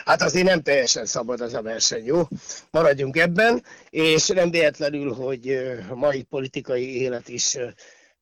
Hát 0.04 0.22
azért 0.22 0.46
nem 0.46 0.62
teljesen 0.62 1.06
szabad 1.06 1.40
az 1.40 1.54
a 1.54 1.62
verseny, 1.62 2.04
jó? 2.04 2.22
Maradjunk 2.70 3.16
ebben, 3.16 3.64
és 3.90 4.26
nem 4.26 4.50
véletlenül, 4.50 5.14
hogy 5.14 5.48
a 5.90 5.94
mai 5.94 6.22
politikai 6.22 7.00
élet 7.00 7.28
is 7.28 7.56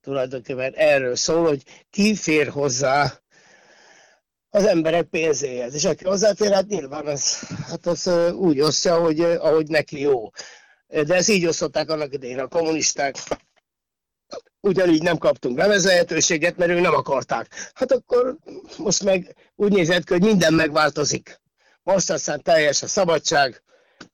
tulajdonképpen 0.00 0.73
erről 0.75 1.16
szól, 1.16 1.46
hogy 1.46 1.62
ki 1.90 2.14
fér 2.14 2.49
hozzá 2.49 3.20
az 4.50 4.64
emberek 4.64 5.04
pénzéhez. 5.04 5.75
És 5.75 5.85
aki 5.85 6.04
hozzáfér, 6.04 6.52
hát 6.52 6.66
nyilván 6.66 7.06
az, 7.06 7.38
hát 7.66 7.87
az 7.87 8.11
úgy 8.32 8.61
osztja, 8.61 8.99
hogy, 8.99 9.20
ahogy 9.20 9.68
neki 9.68 10.00
jó. 10.00 10.30
De 10.87 11.14
ezt 11.14 11.28
így 11.28 11.46
osztották 11.46 11.90
annak 11.90 12.12
idején 12.12 12.38
a 12.38 12.49
kommunisták. 12.49 13.16
Ugyanígy 14.61 15.02
nem 15.02 15.18
kaptunk 15.18 15.58
levezetőséget, 15.58 16.56
mert 16.56 16.70
ők 16.70 16.80
nem 16.80 16.94
akarták. 16.94 17.70
Hát 17.75 17.92
akkor 17.92 18.37
most 18.76 19.02
meg 19.04 19.35
úgy 19.54 19.73
nézett 19.73 20.08
hogy 20.08 20.23
minden 20.23 20.54
megváltozik. 20.54 21.40
Most 21.86 22.10
aztán 22.10 22.42
teljes 22.42 22.82
a 22.82 22.86
szabadság, 22.86 23.62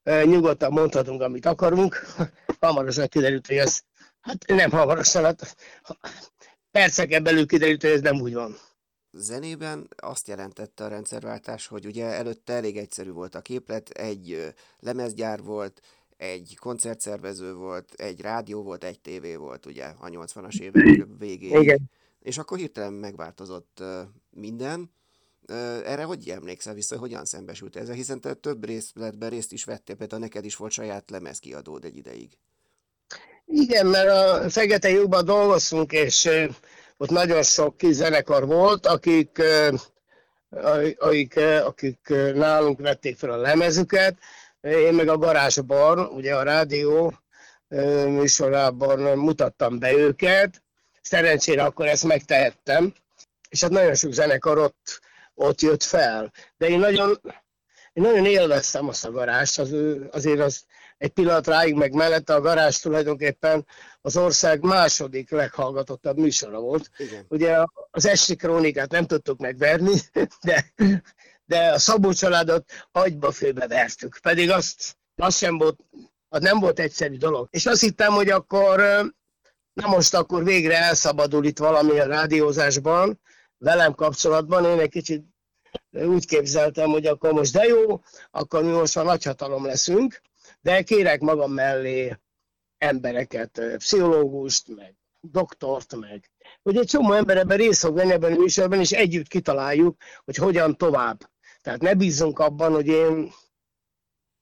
nyugodtan 0.05 0.73
mondhatunk, 0.73 1.21
amit 1.21 1.47
akarunk. 1.47 2.03
Hamarosan 2.61 3.09
kiderült, 3.09 3.47
hogy 3.47 3.57
ez, 3.57 3.81
hát 4.21 4.47
nem 4.47 4.71
hamarosan, 4.71 5.25
hát 5.25 5.57
perceken 6.71 7.23
belül 7.23 7.47
kiderült, 7.47 7.83
hogy 7.83 7.91
ez 7.91 8.01
nem 8.01 8.21
úgy 8.21 8.35
van. 8.35 8.57
Zenében 9.13 9.89
azt 9.97 10.29
jelentette 10.29 10.85
a 10.85 10.89
rendszerváltás, 10.89 11.67
hogy 11.67 11.87
ugye 11.87 12.05
előtte 12.05 12.53
elég 12.53 12.77
egyszerű 12.77 13.11
volt 13.11 13.35
a 13.35 13.41
képlet, 13.41 13.89
egy 13.89 14.55
lemezgyár 14.79 15.43
volt, 15.43 15.81
egy 16.17 16.57
koncertszervező 16.61 17.55
volt, 17.55 17.93
egy 17.93 18.21
rádió 18.21 18.63
volt, 18.63 18.85
egy 18.85 19.01
tévé 19.01 19.35
volt, 19.37 19.67
ugye, 19.67 19.85
a 19.85 20.09
80-as 20.09 20.61
évek 20.61 21.07
végéig. 21.19 21.63
Igen. 21.63 21.91
És 22.21 22.39
akkor 22.39 22.59
hirtelen 22.59 22.93
megváltozott 22.93 23.83
minden, 24.31 24.93
erre 25.85 26.03
hogy 26.03 26.29
emlékszel 26.29 26.75
vissza, 26.75 26.99
hogy 26.99 27.09
hogyan 27.09 27.25
szembesült 27.25 27.77
ezzel? 27.77 27.95
Hiszen 27.95 28.21
te 28.21 28.35
több 28.35 28.65
részletben 28.65 29.31
részt 29.31 29.53
is 29.53 29.65
vettél, 29.65 29.97
például 29.97 30.21
neked 30.21 30.45
is 30.45 30.57
volt 30.57 30.73
saját 30.73 31.11
lemezkiadód 31.11 31.85
egy 31.85 31.97
ideig. 31.97 32.31
Igen, 33.47 33.87
mert 33.87 34.09
a 34.09 34.51
Fekete 34.51 34.91
Lyukban 34.91 35.25
dolgoztunk, 35.25 35.93
és 35.93 36.31
ott 36.97 37.11
nagyon 37.11 37.43
sok 37.43 37.77
kis 37.77 37.95
zenekar 37.95 38.47
volt, 38.47 38.87
akik, 38.87 39.43
akik, 40.99 41.37
akik 41.65 42.09
nálunk 42.35 42.81
vették 42.81 43.17
fel 43.17 43.31
a 43.31 43.37
lemezüket. 43.37 44.19
Én 44.61 44.95
meg 44.95 45.09
a 45.09 45.19
garázsban, 45.19 45.99
ugye 45.99 46.35
a 46.35 46.43
rádió 46.43 47.15
műsorában 48.07 49.19
mutattam 49.19 49.79
be 49.79 49.93
őket. 49.93 50.63
Szerencsére 51.03 51.65
akkor 51.65 51.87
ezt 51.87 52.05
megtehettem. 52.05 52.95
És 53.49 53.61
hát 53.61 53.71
nagyon 53.71 53.95
sok 53.95 54.13
zenekar 54.13 54.59
ott 54.59 55.01
ott 55.35 55.61
jött 55.61 55.83
fel. 55.83 56.33
De 56.57 56.69
én 56.69 56.79
nagyon, 56.79 57.21
én 57.93 58.03
nagyon 58.03 58.27
élveztem 58.27 58.89
azt 58.89 59.05
a 59.05 59.11
garást, 59.11 59.59
az, 59.59 59.75
azért 60.11 60.41
az 60.41 60.65
egy 61.03 61.11
pillanat 61.11 61.47
ráig 61.47 61.75
meg 61.75 61.93
mellette 61.93 62.35
a 62.35 62.41
garázs 62.41 62.77
tulajdonképpen 62.77 63.67
az 64.01 64.17
ország 64.17 64.61
második 64.61 65.31
leghallgatottabb 65.31 66.17
műsora 66.17 66.61
volt. 66.61 66.91
Igen. 66.97 67.25
Ugye 67.29 67.65
az 67.91 68.07
esti 68.07 68.37
krónikát 68.37 68.91
nem 68.91 69.07
tudtuk 69.07 69.39
megverni, 69.39 69.93
de, 70.47 70.73
de 71.45 71.73
a 71.73 71.79
Szabó 71.79 72.13
családot 72.13 72.71
agyba 72.93 73.31
főbe 73.31 73.67
vertük. 73.67 74.19
Pedig 74.23 74.51
azt, 74.51 74.97
azt 75.17 75.39
sem 75.39 75.59
volt, 75.59 75.79
az 76.29 76.43
nem 76.43 76.59
volt 76.59 76.79
egyszerű 76.79 77.17
dolog. 77.17 77.49
És 77.51 77.67
azt 77.67 77.81
hittem, 77.81 78.13
hogy 78.13 78.31
akkor, 78.31 78.79
na 79.73 79.89
most 79.89 80.15
akkor 80.15 80.45
végre 80.45 80.77
elszabadul 80.77 81.45
itt 81.45 81.59
valami 81.59 81.99
a 81.99 82.07
rádiózásban, 82.07 83.21
velem 83.63 83.95
kapcsolatban. 83.95 84.65
Én 84.65 84.79
egy 84.79 84.91
kicsit 84.91 85.25
úgy 85.91 86.27
képzeltem, 86.27 86.91
hogy 86.91 87.07
akkor 87.07 87.33
most 87.33 87.53
de 87.53 87.65
jó, 87.65 88.01
akkor 88.31 88.63
mi 88.63 88.71
most 88.71 88.97
a 88.97 89.03
nagyhatalom 89.03 89.67
leszünk, 89.67 90.21
de 90.61 90.83
kérek 90.83 91.21
magam 91.21 91.53
mellé 91.53 92.17
embereket, 92.79 93.63
pszichológust, 93.77 94.69
meg 94.77 94.95
doktort, 95.21 95.97
meg 95.97 96.31
hogy 96.63 96.77
egy 96.77 96.87
csomó 96.87 97.13
ember 97.13 97.37
ebben 97.37 97.57
részt 97.57 97.81
fog 97.81 97.95
venni 97.95 98.13
ebben 98.13 98.33
a 98.33 98.37
műsorban, 98.37 98.81
és 98.81 98.93
együtt 98.93 99.29
kitaláljuk, 99.29 99.97
hogy 100.25 100.37
hogyan 100.37 100.77
tovább. 100.77 101.31
Tehát 101.63 101.81
ne 101.81 101.95
bízzunk 101.95 102.39
abban, 102.39 102.73
hogy 102.73 102.87
én, 102.87 103.33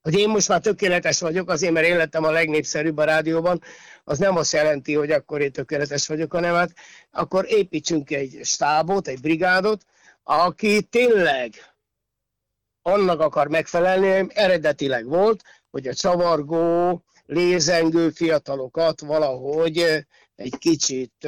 hogy 0.01 0.19
én 0.19 0.29
most 0.29 0.47
már 0.47 0.59
tökéletes 0.59 1.19
vagyok, 1.19 1.49
azért, 1.49 1.73
mert 1.73 1.87
én 1.87 1.97
lettem 1.97 2.23
a 2.23 2.31
legnépszerűbb 2.31 2.97
a 2.97 3.03
rádióban, 3.03 3.61
az 4.03 4.17
nem 4.17 4.37
azt 4.37 4.53
jelenti, 4.53 4.93
hogy 4.93 5.11
akkor 5.11 5.41
én 5.41 5.51
tökéletes 5.51 6.07
vagyok, 6.07 6.31
hanem 6.31 6.55
hát 6.55 6.73
akkor 7.11 7.45
építsünk 7.47 8.11
egy 8.11 8.39
stábot, 8.43 9.07
egy 9.07 9.21
brigádot, 9.21 9.85
aki 10.23 10.81
tényleg 10.81 11.53
annak 12.81 13.19
akar 13.19 13.47
megfelelni, 13.47 14.27
eredetileg 14.33 15.05
volt, 15.05 15.43
hogy 15.71 15.87
a 15.87 15.93
csavargó, 15.93 17.03
lézengő 17.25 18.09
fiatalokat 18.09 19.01
valahogy 19.01 20.05
egy 20.35 20.57
kicsit 20.57 21.27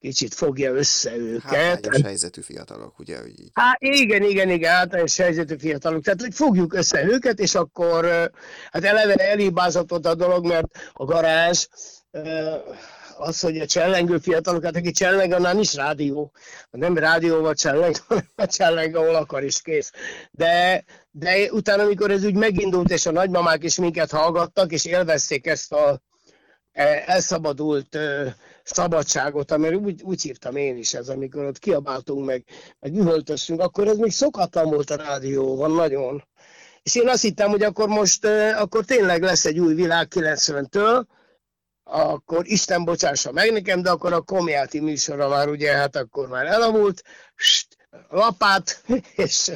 kicsit 0.00 0.34
fogja 0.34 0.72
össze 0.72 1.16
őket. 1.16 1.54
Hátrányos 1.54 2.02
helyzetű 2.02 2.40
fiatalok, 2.40 2.98
ugye? 2.98 3.18
Hogy 3.20 3.40
így. 3.40 3.50
Há, 3.54 3.76
igen, 3.78 4.22
igen, 4.22 4.50
igen, 4.50 4.72
hátrányos 4.72 5.16
helyzetű 5.16 5.56
fiatalok. 5.58 6.02
Tehát, 6.02 6.20
hogy 6.20 6.34
fogjuk 6.34 6.74
össze 6.74 7.04
őket, 7.04 7.38
és 7.38 7.54
akkor 7.54 8.04
hát 8.70 8.84
eleve 8.84 9.14
elhibázott 9.14 9.90
a 9.92 10.14
dolog, 10.14 10.46
mert 10.46 10.66
a 10.92 11.04
garázs 11.04 11.66
az, 13.20 13.40
hogy 13.40 13.58
a 13.58 13.66
csellengő 13.66 14.18
fiatalokat, 14.18 14.76
aki 14.76 14.90
cselleng, 14.90 15.32
annál 15.32 15.54
nincs 15.54 15.74
rádió. 15.74 16.32
Nem 16.70 16.98
rádióval 16.98 17.54
cselleng, 17.54 17.96
hanem 18.08 18.28
a 18.34 18.46
cselleng, 18.46 18.96
ahol 18.96 19.14
akar 19.14 19.42
is 19.42 19.62
kész. 19.62 19.92
De, 20.30 20.84
de 21.10 21.52
utána, 21.52 21.82
amikor 21.82 22.10
ez 22.10 22.24
úgy 22.24 22.34
megindult, 22.34 22.90
és 22.90 23.06
a 23.06 23.10
nagymamák 23.12 23.64
is 23.64 23.78
minket 23.78 24.10
hallgattak, 24.10 24.72
és 24.72 24.84
élvezték 24.84 25.46
ezt 25.46 25.72
a 25.72 26.00
elszabadult 27.06 27.98
szabadságot, 28.62 29.50
amire 29.50 29.76
úgy, 29.76 30.02
úgy 30.02 30.22
hívtam 30.22 30.56
én 30.56 30.76
is 30.76 30.94
ez, 30.94 31.08
amikor 31.08 31.44
ott 31.44 31.58
kiabáltunk 31.58 32.26
meg, 32.26 32.44
meg 32.80 32.94
üvöltöztünk, 32.94 33.60
akkor 33.60 33.88
ez 33.88 33.96
még 33.96 34.12
szokatlan 34.12 34.70
volt 34.70 34.90
a 34.90 34.96
rádióban, 34.96 35.70
nagyon. 35.70 36.24
És 36.82 36.94
én 36.94 37.08
azt 37.08 37.22
hittem, 37.22 37.50
hogy 37.50 37.62
akkor 37.62 37.88
most, 37.88 38.24
akkor 38.56 38.84
tényleg 38.84 39.22
lesz 39.22 39.44
egy 39.44 39.58
új 39.58 39.74
világ 39.74 40.08
90-től, 40.10 41.04
akkor 41.84 42.46
Isten 42.46 42.84
bocsássa 42.84 43.32
meg 43.32 43.52
nekem, 43.52 43.82
de 43.82 43.90
akkor 43.90 44.12
a 44.12 44.20
komjáti 44.20 44.80
műsora 44.80 45.28
már 45.28 45.48
ugye, 45.48 45.72
hát 45.72 45.96
akkor 45.96 46.28
már 46.28 46.46
elavult, 46.46 47.02
lapát, 48.08 48.82
és, 49.24 49.50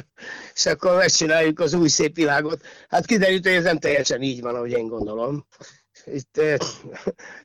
és 0.53 0.65
akkor 0.65 0.95
megcsináljuk 0.95 1.59
az 1.59 1.73
új 1.73 1.87
szép 1.87 2.15
világot. 2.15 2.61
Hát 2.89 3.05
kiderült, 3.05 3.43
hogy 3.43 3.55
ez 3.55 3.63
nem 3.63 3.79
teljesen 3.79 4.21
így 4.21 4.41
van, 4.41 4.55
ahogy 4.55 4.71
én 4.71 4.87
gondolom. 4.87 5.45
Itt 6.05 6.37
eh, 6.37 6.57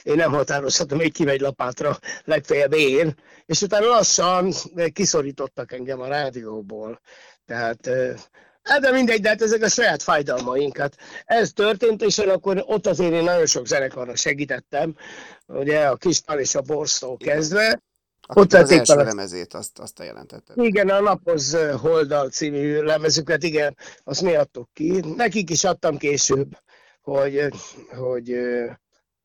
én 0.02 0.14
nem 0.14 0.32
határozhatom, 0.32 0.98
hogy 0.98 1.12
kimegy 1.12 1.40
lapátra, 1.40 1.98
legfeljebb 2.24 2.72
én. 2.72 3.14
És 3.46 3.62
utána 3.62 3.86
lassan 3.86 4.52
kiszorítottak 4.92 5.72
engem 5.72 6.00
a 6.00 6.06
rádióból. 6.06 7.00
Tehát 7.44 7.86
eh, 7.86 8.14
Hát 8.62 8.80
de 8.80 8.90
mindegy, 8.90 9.20
de 9.20 9.28
hát 9.28 9.42
ezek 9.42 9.62
a 9.62 9.68
saját 9.68 10.02
fájdalmainkat. 10.02 10.96
Ez 11.24 11.52
történt, 11.52 12.02
és 12.02 12.18
akkor 12.18 12.64
ott 12.66 12.86
azért 12.86 13.12
én 13.12 13.24
nagyon 13.24 13.46
sok 13.46 13.66
zenekarnak 13.66 14.16
segítettem, 14.16 14.94
ugye 15.46 15.86
a 15.86 15.96
Kispál 15.96 16.38
és 16.38 16.54
a 16.54 16.60
Borsztól 16.60 17.16
kezdve. 17.16 17.82
Aki 18.26 18.40
ott 18.40 18.52
az 18.52 18.70
első 18.70 18.94
lemezét, 18.94 19.54
azt, 19.54 19.78
azt 19.78 19.94
te 19.94 20.04
jelentetted. 20.04 20.56
Igen, 20.58 20.88
a 20.88 21.00
Napoz 21.00 21.56
Holdal 21.80 22.28
című 22.28 22.80
lemezüket, 22.80 23.42
igen, 23.42 23.76
azt 24.04 24.22
mi 24.22 24.34
adtuk 24.34 24.68
ki. 24.72 25.00
Nekik 25.16 25.50
is 25.50 25.64
adtam 25.64 25.96
később, 25.96 26.56
hogy, 27.02 27.48
hogy 27.88 28.36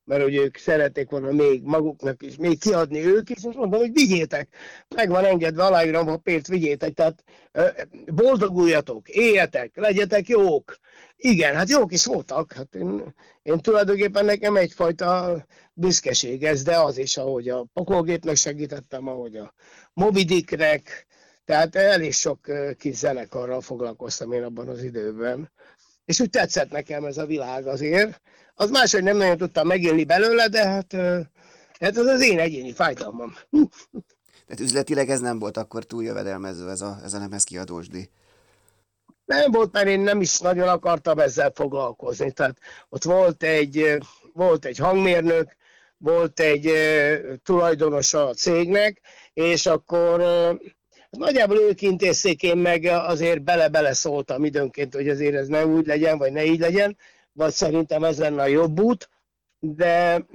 mert 0.06 0.22
hogy 0.22 0.36
ők 0.36 0.58
szerették 0.58 1.10
volna 1.10 1.32
még 1.32 1.64
maguknak 1.64 2.24
is, 2.24 2.36
még 2.36 2.60
kiadni 2.60 3.06
ők 3.06 3.30
is, 3.30 3.44
és 3.44 3.56
mondom, 3.56 3.80
hogy 3.80 3.92
vigyétek, 3.92 4.56
meg 4.96 5.10
van 5.10 5.26
engedve, 5.26 5.64
aláírom 5.64 6.10
a 6.10 6.18
pénzt, 6.18 6.48
vigyétek, 6.48 6.94
tehát 6.94 7.24
boldoguljatok, 8.06 9.10
éljetek, 9.10 9.76
legyetek 9.76 10.28
jók. 10.28 10.78
Igen, 11.16 11.56
hát 11.56 11.70
jók 11.70 11.92
is 11.94 12.06
voltak, 12.06 12.54
hát 12.54 12.76
én, 12.76 13.16
én 13.42 13.58
tulajdonképpen 13.58 14.26
nekem 14.26 14.56
egyfajta 14.56 15.46
büszkeség 15.74 16.44
ez, 16.44 16.64
de 16.64 16.80
az 16.80 16.98
is, 16.98 17.18
ahogy 17.18 17.50
a 17.50 17.66
pokolgépnek 17.74 18.36
segítettem, 18.36 19.08
ahogy 19.08 19.36
a 19.36 19.54
Mobidiknek, 19.94 21.08
tehát 21.46 21.76
elég 21.76 22.14
sok 22.14 22.40
kis 22.78 22.96
zenekarral 22.96 23.62
foglalkoztam 23.62 24.32
én 24.32 24.44
abban 24.44 24.68
az 24.68 24.84
időben. 24.84 25.52
És 26.06 26.20
úgy 26.20 26.30
tetszett 26.30 26.72
nekem 26.72 27.06
ez 27.06 27.18
a 27.18 27.26
világ 27.26 27.68
azért, 27.68 28.22
az 28.56 28.70
máshogy 28.70 29.04
nem 29.04 29.18
nagyon 29.18 29.38
tudtam 29.38 29.68
megélni 29.68 30.04
belőle, 30.04 30.48
de 30.48 30.68
hát, 30.68 30.94
hát 31.80 31.98
az 31.98 32.06
az 32.06 32.22
én 32.22 32.40
egyéni 32.40 32.74
fájdalmam. 32.74 33.36
Tehát 34.48 34.60
üzletileg 34.60 35.10
ez 35.10 35.20
nem 35.20 35.40
volt 35.40 35.58
akkor 35.58 35.84
túl 35.84 36.04
jövedelmező, 36.04 36.70
ez 36.70 36.82
a, 36.82 37.00
ez 37.04 37.14
a 37.14 37.20
lemez 37.20 37.44
kiadósdi? 37.44 38.10
Nem 39.26 39.52
volt, 39.52 39.72
mert 39.72 39.88
én 39.88 40.00
nem 40.00 40.22
is 40.22 40.40
nagyon 40.40 40.68
akartam 40.68 41.20
ezzel 41.20 41.52
foglalkozni. 41.56 42.32
Tehát 42.32 42.58
ott 42.90 43.04
volt 43.04 43.44
egy, 43.44 43.98
volt 44.34 44.66
egy 44.66 44.78
hangmérnök, 44.78 45.56
volt 45.98 46.40
egy 46.40 46.72
tulajdonos 47.44 48.14
a 48.14 48.34
cégnek, 48.34 49.02
és 49.34 49.66
akkor 49.66 50.22
nagyjából 51.18 51.58
ők 51.58 51.82
intézték, 51.82 52.44
én 52.44 52.58
meg 52.58 52.84
azért 52.86 53.44
bele-bele 53.44 53.94
szóltam 53.94 54.46
időnként, 54.46 54.96
hogy 54.96 55.10
azért 55.10 55.36
ez 55.36 55.48
ne 55.48 55.66
úgy 55.66 55.86
legyen, 55.86 56.18
vagy 56.18 56.32
ne 56.32 56.44
így 56.44 56.60
legyen, 56.60 56.98
vagy 57.32 57.52
szerintem 57.52 58.04
ez 58.04 58.20
lenne 58.20 58.42
a 58.42 58.46
jobb 58.48 58.80
út, 58.80 59.10
de 59.60 60.26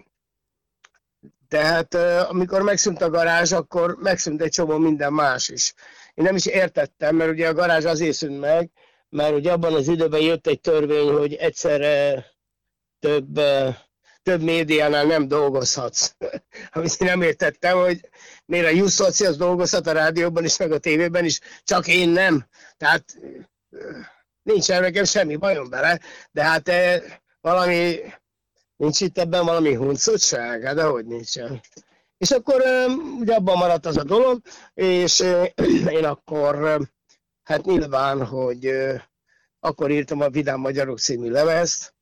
tehát 1.48 1.94
amikor 2.28 2.62
megszűnt 2.62 3.02
a 3.02 3.10
garázs, 3.10 3.52
akkor 3.52 3.96
megszűnt 3.96 4.42
egy 4.42 4.50
csomó 4.50 4.78
minden 4.78 5.12
más 5.12 5.48
is. 5.48 5.74
Én 6.14 6.24
nem 6.24 6.36
is 6.36 6.46
értettem, 6.46 7.16
mert 7.16 7.30
ugye 7.30 7.48
a 7.48 7.54
garázs 7.54 7.84
azért 7.84 8.16
szűnt 8.16 8.40
meg, 8.40 8.70
mert 9.08 9.34
ugye 9.34 9.52
abban 9.52 9.74
az 9.74 9.88
időben 9.88 10.20
jött 10.20 10.46
egy 10.46 10.60
törvény, 10.60 11.08
hogy 11.08 11.34
egyszerre 11.34 12.26
több, 12.98 13.40
több 14.22 14.42
médiánál 14.42 15.04
nem 15.04 15.28
dolgozhatsz. 15.28 16.14
Amit 16.72 16.96
én 17.00 17.08
nem 17.08 17.22
értettem, 17.22 17.78
hogy 17.78 18.08
miért 18.50 18.66
a 18.66 18.70
Jussoci 18.70 19.26
az 19.26 19.36
dolgozhat 19.36 19.86
a 19.86 19.92
rádióban 19.92 20.44
is, 20.44 20.56
meg 20.56 20.72
a 20.72 20.78
tévében 20.78 21.24
is, 21.24 21.40
csak 21.62 21.86
én 21.86 22.08
nem. 22.08 22.46
Tehát 22.76 23.18
nincsen 24.42 24.80
nekem 24.80 25.04
semmi 25.04 25.36
bajom 25.36 25.68
bele, 25.68 26.00
de 26.32 26.44
hát 26.44 26.68
eh, 26.68 27.02
valami, 27.40 28.00
nincs 28.76 29.00
itt 29.00 29.18
ebben 29.18 29.44
valami 29.44 29.74
huncutság, 29.74 30.62
hát 30.62 30.80
hogy 30.80 31.06
nincsen. 31.06 31.60
És 32.18 32.30
akkor 32.30 32.62
ugye 33.18 33.34
abban 33.34 33.56
maradt 33.56 33.86
az 33.86 33.96
a 33.96 34.04
dolog, 34.04 34.40
és 34.74 35.20
én 35.98 36.04
akkor, 36.04 36.80
hát 37.42 37.64
nyilván, 37.64 38.26
hogy 38.26 38.70
akkor 39.60 39.90
írtam 39.90 40.20
a 40.20 40.28
Vidám 40.28 40.60
Magyarok 40.60 40.98
című 40.98 41.30
lemezt, 41.30 41.94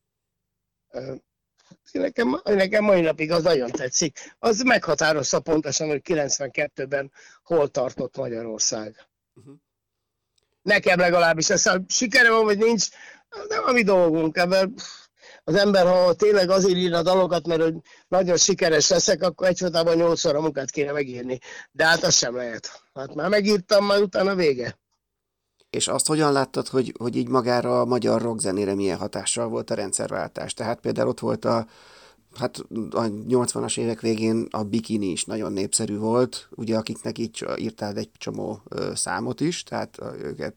nekem, 1.91 2.41
nekem 2.43 2.83
mai 2.83 3.01
napig 3.01 3.31
az 3.31 3.43
nagyon 3.43 3.71
tetszik. 3.71 4.35
Az 4.39 4.61
meghatározza 4.61 5.39
pontosan, 5.39 5.87
hogy 5.87 6.01
92-ben 6.03 7.11
hol 7.43 7.67
tartott 7.67 8.17
Magyarország. 8.17 9.07
Uh-huh. 9.35 9.55
Nekem 10.61 10.99
legalábbis 10.99 11.49
ez 11.49 11.65
a 11.65 11.83
sikere 11.87 12.31
van, 12.31 12.43
vagy 12.43 12.57
nincs, 12.57 12.87
nem 13.47 13.63
a 13.65 13.71
mi 13.71 13.83
dolgunk. 13.83 14.37
Ebben 14.37 14.73
az 15.43 15.55
ember, 15.55 15.85
ha 15.85 16.13
tényleg 16.13 16.49
azért 16.49 16.77
ír 16.77 16.93
a 16.93 17.01
dalokat, 17.01 17.47
mert 17.47 17.61
hogy 17.61 17.75
nagyon 18.07 18.37
sikeres 18.37 18.89
leszek, 18.89 19.21
akkor 19.21 19.47
egyfolytában 19.47 19.95
nyolcszor 19.95 20.35
a 20.35 20.41
munkát 20.41 20.71
kéne 20.71 20.91
megírni. 20.91 21.39
De 21.71 21.85
hát 21.85 22.03
az 22.03 22.15
sem 22.15 22.35
lehet. 22.35 22.83
Hát 22.93 23.13
már 23.13 23.29
megírtam, 23.29 23.85
majd 23.85 24.01
utána 24.01 24.35
vége. 24.35 24.77
És 25.69 25.87
azt 25.87 26.07
hogyan 26.07 26.31
láttad, 26.31 26.67
hogy, 26.67 26.93
hogy 26.97 27.15
így 27.15 27.27
magára 27.27 27.81
a 27.81 27.85
magyar 27.85 28.21
rockzenére 28.21 28.75
milyen 28.75 28.97
hatással 28.97 29.47
volt 29.47 29.69
a 29.69 29.75
rendszerváltás? 29.75 30.53
Tehát 30.53 30.79
például 30.79 31.07
ott 31.07 31.19
volt 31.19 31.45
a, 31.45 31.65
hát 32.35 32.57
a 32.89 33.01
80-as 33.29 33.77
évek 33.77 33.99
végén 34.01 34.47
a 34.49 34.63
bikini 34.63 35.05
is 35.05 35.25
nagyon 35.25 35.53
népszerű 35.53 35.97
volt, 35.97 36.47
ugye 36.55 36.77
akiknek 36.77 37.17
így 37.17 37.45
írtál 37.57 37.97
egy 37.97 38.09
csomó 38.17 38.61
ö, 38.69 38.91
számot 38.95 39.41
is, 39.41 39.63
tehát 39.63 39.97
őket, 40.23 40.53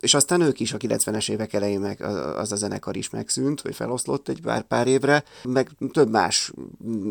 és 0.00 0.14
aztán 0.14 0.40
ők 0.40 0.60
is 0.60 0.72
a 0.72 0.76
90-es 0.76 1.30
évek 1.30 1.52
elején 1.52 1.80
meg 1.80 2.02
az 2.36 2.52
a 2.52 2.56
zenekar 2.56 2.96
is 2.96 3.10
megszűnt, 3.10 3.60
vagy 3.62 3.74
feloszlott 3.74 4.28
egy 4.28 4.40
pár, 4.40 4.62
pár 4.62 4.86
évre, 4.86 5.24
meg 5.44 5.70
több 5.92 6.10
más 6.10 6.52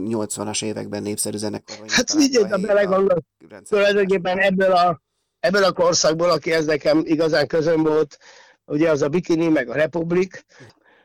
80-as 0.06 0.64
években 0.64 1.04
népszerű 1.04 1.38
zenekar. 1.38 1.78
Hát 1.88 2.12
figyelj, 2.12 2.52
a 2.52 2.58
belegondolsz, 2.58 3.24
tulajdonképpen 3.68 4.38
ebből 4.38 4.72
a, 4.72 5.02
ebből 5.46 5.64
a 5.64 5.72
korszakból, 5.72 6.30
aki 6.30 6.52
ez 6.52 6.66
nekem 6.66 7.02
igazán 7.06 7.48
közön 7.48 7.84
volt, 7.84 8.18
ugye 8.66 8.90
az 8.90 9.02
a 9.02 9.10
Bikini, 9.10 9.48
meg 9.48 9.70
a 9.70 9.74
Republik, 9.74 10.46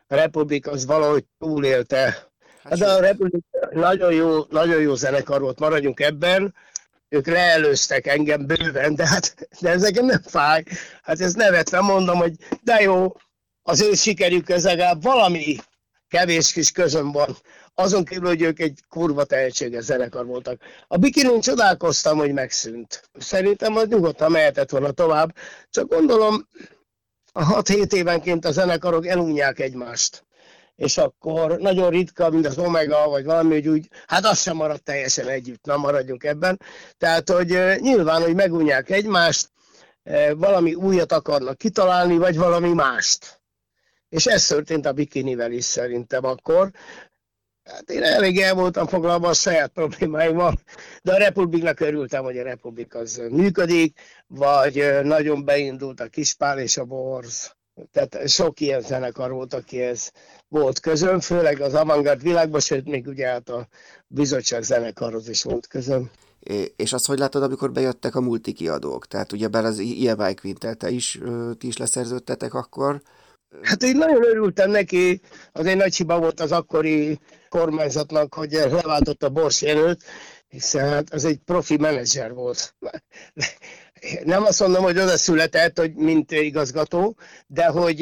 a 0.07 0.15
Republik 0.15 0.67
az 0.67 0.85
valahogy 0.85 1.25
túlélte 1.39 2.31
Hát 2.63 2.77
de 2.77 2.91
a 2.91 2.99
Republic 2.99 3.43
nagyon 3.71 4.13
jó, 4.13 4.43
nagyon 4.49 4.81
jó 4.81 4.95
zenekar 4.95 5.41
volt, 5.41 5.59
maradjunk 5.59 5.99
ebben. 5.99 6.55
Ők 7.09 7.27
leelőztek 7.27 8.07
engem 8.07 8.45
bőven, 8.45 8.95
de 8.95 9.07
hát 9.07 9.35
de 9.59 9.69
ez 9.69 9.81
nekem 9.81 10.05
nem 10.05 10.21
fáj. 10.21 10.63
Hát 11.03 11.19
ez 11.19 11.33
nevetve 11.33 11.81
mondom, 11.81 12.17
hogy 12.17 12.35
de 12.63 12.81
jó, 12.81 13.15
az 13.63 13.81
ő 13.81 13.93
sikerük 13.93 14.49
ez 14.49 14.63
legalább 14.63 15.03
valami 15.03 15.55
kevés 16.07 16.51
kis 16.51 16.71
közön 16.71 17.11
van. 17.11 17.37
Azon 17.75 18.05
kívül, 18.05 18.27
hogy 18.27 18.41
ők 18.41 18.59
egy 18.59 18.79
kurva 18.89 19.23
tehetséges 19.23 19.83
zenekar 19.83 20.25
voltak. 20.25 20.61
A 20.87 20.97
Bikinin 20.97 21.39
csodálkoztam, 21.39 22.17
hogy 22.17 22.33
megszűnt. 22.33 23.09
Szerintem 23.19 23.75
az 23.75 23.87
nyugodtan 23.87 24.31
mehetett 24.31 24.69
volna 24.69 24.91
tovább. 24.91 25.35
Csak 25.69 25.89
gondolom, 25.89 26.47
a 27.31 27.61
6-7 27.61 27.93
évenként 27.93 28.45
a 28.45 28.51
zenekarok 28.51 29.07
elunják 29.07 29.59
egymást 29.59 30.25
és 30.81 30.97
akkor 30.97 31.57
nagyon 31.57 31.89
ritka, 31.89 32.29
mint 32.29 32.45
az 32.45 32.57
Omega, 32.57 33.09
vagy 33.09 33.25
valami, 33.25 33.53
hogy 33.53 33.67
úgy, 33.67 33.87
hát 34.07 34.25
az 34.25 34.41
sem 34.41 34.55
maradt 34.55 34.83
teljesen 34.83 35.27
együtt, 35.27 35.65
na 35.65 35.77
maradjunk 35.77 36.23
ebben. 36.23 36.59
Tehát, 36.97 37.29
hogy 37.29 37.57
nyilván, 37.79 38.21
hogy 38.21 38.35
megunják 38.35 38.89
egymást, 38.89 39.49
valami 40.35 40.73
újat 40.73 41.11
akarnak 41.11 41.57
kitalálni, 41.57 42.17
vagy 42.17 42.37
valami 42.37 42.73
mást. 42.73 43.41
És 44.09 44.25
ez 44.25 44.45
történt 44.45 44.85
a 44.85 44.91
bikinivel 44.91 45.51
is 45.51 45.63
szerintem 45.63 46.25
akkor. 46.25 46.71
Hát 47.73 47.89
én 47.89 48.03
elég 48.03 48.39
el 48.39 48.53
voltam 48.53 48.87
foglalva 48.87 49.27
a 49.27 49.33
saját 49.33 49.71
problémáimmal, 49.71 50.59
de 51.03 51.13
a 51.13 51.17
Republiknak 51.17 51.79
örültem, 51.79 52.23
hogy 52.23 52.37
a 52.37 52.43
Republik 52.43 52.95
az 52.95 53.21
működik, 53.29 53.99
vagy 54.27 54.99
nagyon 55.03 55.45
beindult 55.45 55.99
a 55.99 56.07
Kispál 56.07 56.59
és 56.59 56.77
a 56.77 56.85
Borz 56.85 57.55
tehát 57.91 58.29
sok 58.29 58.59
ilyen 58.59 58.81
zenekar 58.81 59.31
volt, 59.31 59.53
akihez 59.53 60.11
volt 60.47 60.79
közöm, 60.79 61.19
főleg 61.19 61.61
az 61.61 61.73
avantgard 61.73 62.21
világban, 62.21 62.59
sőt, 62.59 62.85
még 62.85 63.07
ugye 63.07 63.27
hát 63.27 63.49
a 63.49 63.67
bizottság 64.07 64.63
zenekarhoz 64.63 65.29
is 65.29 65.43
volt 65.43 65.67
közöm. 65.67 66.11
És 66.75 66.93
azt 66.93 67.05
hogy 67.05 67.19
látod, 67.19 67.43
amikor 67.43 67.71
bejöttek 67.71 68.15
a 68.15 68.21
multikiadók? 68.21 69.07
Tehát 69.07 69.31
ugye 69.31 69.47
bár 69.47 69.65
az 69.65 69.79
EMI 69.79 70.33
Quintel, 70.33 70.75
te 70.75 70.89
is, 70.89 71.19
ti 71.57 71.67
is 71.67 71.77
leszerződtetek 71.77 72.53
akkor? 72.53 73.01
Hát 73.61 73.83
én 73.83 73.97
nagyon 73.97 74.23
örültem 74.25 74.69
neki, 74.69 75.21
az 75.51 75.65
egy 75.65 75.77
nagy 75.77 75.95
hiba 75.95 76.19
volt 76.19 76.39
az 76.39 76.51
akkori 76.51 77.19
kormányzatnak, 77.49 78.33
hogy 78.33 78.51
leváltott 78.51 79.23
a 79.23 79.29
Bors 79.29 79.61
jelölt, 79.61 80.03
hiszen 80.47 80.89
hát 80.89 81.13
az 81.13 81.25
egy 81.25 81.37
profi 81.37 81.77
menedzser 81.77 82.33
volt 82.33 82.75
nem 84.23 84.43
azt 84.43 84.59
mondom, 84.59 84.83
hogy 84.83 84.97
oda 84.97 85.17
született, 85.17 85.77
hogy 85.77 85.95
mint 85.95 86.31
igazgató, 86.31 87.17
de 87.47 87.65
hogy, 87.65 87.99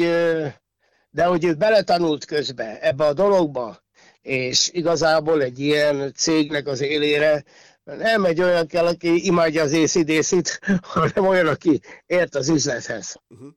de 1.10 1.24
hogy 1.24 1.44
ő 1.44 1.54
beletanult 1.54 2.24
közbe 2.24 2.80
ebbe 2.80 3.04
a 3.04 3.12
dologba, 3.12 3.82
és 4.22 4.70
igazából 4.72 5.42
egy 5.42 5.58
ilyen 5.58 6.12
cégnek 6.14 6.66
az 6.66 6.80
élére 6.80 7.44
nem 7.84 8.24
egy 8.24 8.40
olyan 8.40 8.66
kell, 8.66 8.86
aki 8.86 9.26
imádja 9.26 9.62
az 9.62 9.72
észidészit, 9.72 10.60
hanem 10.82 11.26
olyan, 11.26 11.46
aki 11.46 11.80
ért 12.06 12.34
az 12.34 12.48
üzlethez. 12.48 13.16
Uh-huh. 13.28 13.48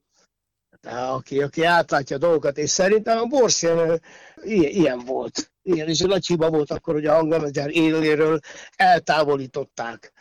Aki, 0.87 1.41
aki 1.41 1.63
átlátja 1.63 2.15
a 2.15 2.19
dolgokat, 2.19 2.57
és 2.57 2.69
szerintem 2.69 3.17
a 3.17 3.25
Bors 3.25 3.61
ilyen, 3.61 4.01
ilyen 4.45 4.99
volt. 4.99 5.51
Ilyen 5.61 5.89
is 5.89 5.99
nagy 5.99 6.25
hiba 6.25 6.49
volt 6.49 6.71
akkor, 6.71 6.93
hogy 6.93 7.05
a 7.05 7.13
hangmenedzser 7.13 7.69
éléről 7.69 8.39
eltávolították 8.75 10.13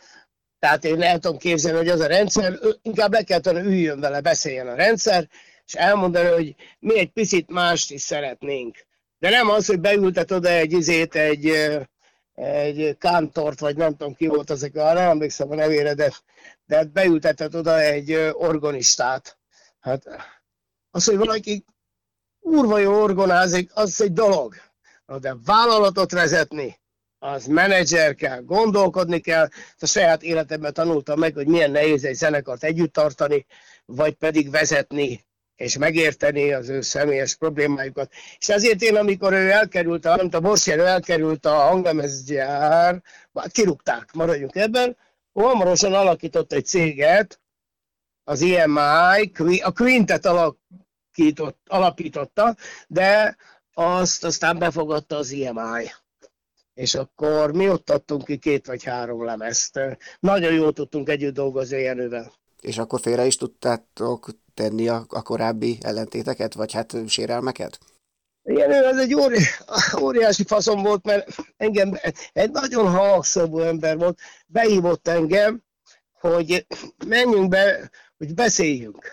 tehát 0.63 0.85
én 0.85 1.01
el 1.01 1.19
tudom 1.19 1.37
képzelni, 1.37 1.77
hogy 1.77 1.89
az 1.89 1.99
a 1.99 2.07
rendszer, 2.07 2.59
inkább 2.81 3.13
le 3.13 3.23
kellett 3.23 3.45
volna 3.45 3.59
üljön 3.59 3.99
vele, 3.99 4.21
beszéljen 4.21 4.67
a 4.67 4.75
rendszer, 4.75 5.27
és 5.65 5.73
elmondani, 5.73 6.29
hogy 6.29 6.55
mi 6.79 6.99
egy 6.99 7.11
picit 7.11 7.49
mást 7.49 7.91
is 7.91 8.01
szeretnénk. 8.01 8.77
De 9.19 9.29
nem 9.29 9.49
az, 9.49 9.65
hogy 9.65 9.79
beültet 9.79 10.31
oda 10.31 10.49
egy 10.49 10.71
izét, 10.71 11.15
egy, 11.15 11.47
egy 12.33 12.97
kántort, 12.97 13.59
vagy 13.59 13.75
nem 13.75 13.95
tudom 13.95 14.13
ki 14.13 14.27
volt 14.27 14.49
azok, 14.49 14.73
nem 14.73 14.97
emlékszem 14.97 15.51
a 15.51 15.55
nevére, 15.55 15.93
de, 15.93 16.13
de 16.65 16.83
beültetett 16.83 17.55
oda 17.55 17.81
egy 17.81 18.13
organistát. 18.33 19.37
Hát 19.79 20.03
az, 20.93 21.05
hogy 21.05 21.17
valaki 21.17 21.65
úrva 22.39 22.77
jó 22.77 23.01
orgonázik, 23.01 23.71
az 23.73 24.01
egy 24.01 24.13
dolog. 24.13 24.55
De 25.19 25.35
vállalatot 25.45 26.11
vezetni, 26.11 26.79
az 27.19 27.45
menedzser 27.45 28.15
kell, 28.15 28.41
gondolkodni 28.41 29.19
kell. 29.19 29.47
A 29.79 29.85
saját 29.85 30.23
életemben 30.23 30.73
tanultam 30.73 31.19
meg, 31.19 31.33
hogy 31.33 31.47
milyen 31.47 31.71
nehéz 31.71 32.03
egy 32.03 32.15
zenekart 32.15 32.63
együtt 32.63 32.93
tartani, 32.93 33.45
vagy 33.85 34.13
pedig 34.13 34.49
vezetni, 34.49 35.25
és 35.55 35.77
megérteni 35.77 36.53
az 36.53 36.69
ő 36.69 36.81
személyes 36.81 37.35
problémájukat. 37.35 38.11
És 38.37 38.49
ezért 38.49 38.81
én, 38.81 38.95
amikor 38.95 39.33
ő 39.33 39.51
elkerült, 39.51 40.05
a, 40.05 40.27
a 40.31 40.39
Borsjáró 40.39 40.83
elkerült 40.83 41.45
a 41.45 41.53
hanglemezgyár, 41.53 43.01
hát 43.33 43.51
kirúgták, 43.51 44.13
maradjunk 44.13 44.55
ebben, 44.55 44.97
hamarosan 45.33 45.93
alakított 45.93 46.53
egy 46.53 46.65
céget, 46.65 47.41
az 48.23 48.41
EMI, 48.41 49.61
a 49.61 49.71
Quintet 49.71 50.25
alakított, 51.13 51.59
alapította, 51.67 52.55
de 52.87 53.35
azt 53.73 54.23
aztán 54.23 54.57
befogadta 54.59 55.15
az 55.15 55.31
EMI. 55.31 55.89
És 56.73 56.95
akkor 56.95 57.53
mi 57.53 57.69
ott 57.69 57.89
adtunk 57.89 58.25
ki 58.25 58.37
két 58.37 58.65
vagy 58.65 58.83
három 58.83 59.25
lemezt. 59.25 59.79
Nagyon 60.19 60.53
jól 60.53 60.73
tudtunk 60.73 61.09
együtt 61.09 61.33
dolgozni 61.33 61.81
Jenővel. 61.81 62.33
És 62.61 62.77
akkor 62.77 62.99
félre 62.99 63.25
is 63.25 63.35
tudtátok 63.35 64.29
tenni 64.53 64.87
a, 64.87 65.05
a 65.09 65.21
korábbi 65.21 65.77
ellentéteket, 65.81 66.53
vagy 66.53 66.73
hát 66.73 66.95
sérelmeket? 67.07 67.79
Jenő 68.43 68.83
az 68.83 68.97
egy 68.97 69.13
óri, 69.13 69.39
óriási 70.01 70.43
faszom 70.43 70.81
volt, 70.81 71.03
mert 71.05 71.35
engem 71.57 71.99
egy 72.33 72.51
nagyon 72.51 72.91
halkszabú 72.91 73.59
ember 73.59 73.97
volt, 73.97 74.19
behívott 74.47 75.07
engem, 75.07 75.63
hogy 76.19 76.65
menjünk 77.07 77.49
be, 77.49 77.89
hogy 78.17 78.33
beszéljünk. 78.33 79.11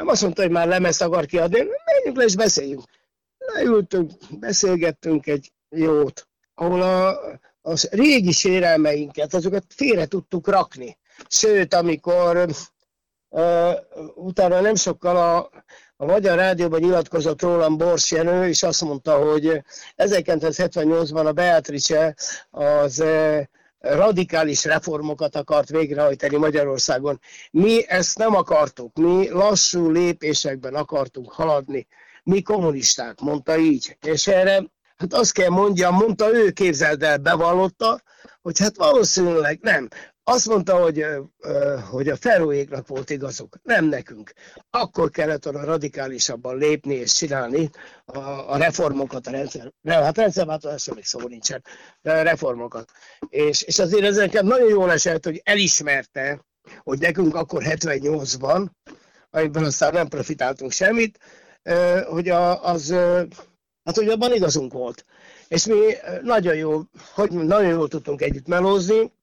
Nem 0.00 0.08
azt 0.08 0.22
mondta, 0.22 0.42
hogy 0.42 0.50
már 0.50 0.66
lemezt 0.66 1.02
akar 1.02 1.26
kiadni, 1.26 1.58
menjünk 1.84 2.16
le 2.16 2.24
és 2.24 2.36
beszéljünk. 2.36 2.82
Leültünk, 3.38 4.12
beszélgettünk 4.38 5.26
egy 5.26 5.52
jót, 5.68 6.28
ahol 6.54 6.82
a, 6.82 7.08
a 7.62 7.88
régi 7.90 8.32
sérelmeinket, 8.32 9.34
azokat 9.34 9.64
félre 9.68 10.06
tudtuk 10.06 10.48
rakni. 10.48 10.98
Sőt, 11.28 11.74
amikor 11.74 12.48
uh, 13.28 13.74
utána 14.14 14.60
nem 14.60 14.74
sokkal 14.74 15.16
a, 15.16 15.50
a 15.96 16.04
Magyar 16.04 16.36
Rádióban 16.36 16.80
nyilatkozott 16.80 17.42
rólam 17.42 17.76
Bors 17.76 18.10
Jenő, 18.10 18.48
és 18.48 18.62
azt 18.62 18.80
mondta, 18.80 19.16
hogy 19.16 19.62
1978-ban 19.96 21.26
a 21.26 21.32
Beatrice 21.32 22.16
az 22.50 23.04
radikális 23.80 24.64
reformokat 24.64 25.36
akart 25.36 25.68
végrehajtani 25.68 26.36
Magyarországon. 26.36 27.20
Mi 27.50 27.88
ezt 27.88 28.18
nem 28.18 28.34
akartuk, 28.34 28.96
mi 28.96 29.28
lassú 29.28 29.90
lépésekben 29.90 30.74
akartunk 30.74 31.32
haladni. 31.32 31.86
Mi 32.22 32.42
kommunisták, 32.42 33.20
mondta 33.20 33.58
így. 33.58 33.96
És 34.06 34.26
erre, 34.26 34.64
hát 34.96 35.12
azt 35.12 35.32
kell 35.32 35.48
mondjam, 35.48 35.94
mondta 35.94 36.34
ő, 36.34 36.50
képzeld 36.50 37.02
el, 37.02 37.16
bevallotta, 37.16 38.02
hogy 38.42 38.58
hát 38.58 38.76
valószínűleg 38.76 39.58
nem. 39.60 39.88
Azt 40.30 40.46
mondta, 40.48 40.82
hogy, 40.82 41.04
hogy 41.90 42.08
a 42.08 42.16
ferróéknak 42.16 42.86
volt 42.86 43.10
igazuk, 43.10 43.56
nem 43.62 43.84
nekünk. 43.84 44.32
Akkor 44.70 45.10
kellett 45.10 45.44
volna 45.44 45.64
radikálisabban 45.64 46.56
lépni 46.56 46.94
és 46.94 47.12
csinálni 47.12 47.70
a, 48.04 48.18
a 48.52 48.56
reformokat, 48.56 49.26
a 49.26 49.30
rendszer, 49.30 49.72
hát 49.84 50.16
rendszerváltozásra 50.16 50.94
még 50.94 51.04
szó 51.04 51.20
nincsen, 51.20 51.64
de 52.02 52.22
reformokat. 52.22 52.90
És, 53.28 53.62
és 53.62 53.78
azért 53.78 54.04
ez 54.04 54.16
nekem 54.16 54.46
nagyon 54.46 54.68
jól 54.68 54.90
esett, 54.90 55.24
hogy 55.24 55.40
elismerte, 55.44 56.44
hogy 56.82 56.98
nekünk 56.98 57.34
akkor 57.34 57.62
78-ban, 57.64 58.66
amiben 59.30 59.64
aztán 59.64 59.92
nem 59.92 60.08
profitáltunk 60.08 60.72
semmit, 60.72 61.18
hogy 62.06 62.28
a, 62.28 62.64
az, 62.64 62.90
hát 63.84 63.96
hogy 63.96 64.08
abban 64.08 64.34
igazunk 64.34 64.72
volt. 64.72 65.04
És 65.48 65.66
mi 65.66 65.80
nagyon 66.22 66.54
jó, 66.54 66.80
hogy 67.14 67.30
nagyon 67.30 67.70
jól 67.70 67.88
tudtunk 67.88 68.22
együtt 68.22 68.46
melózni, 68.46 69.18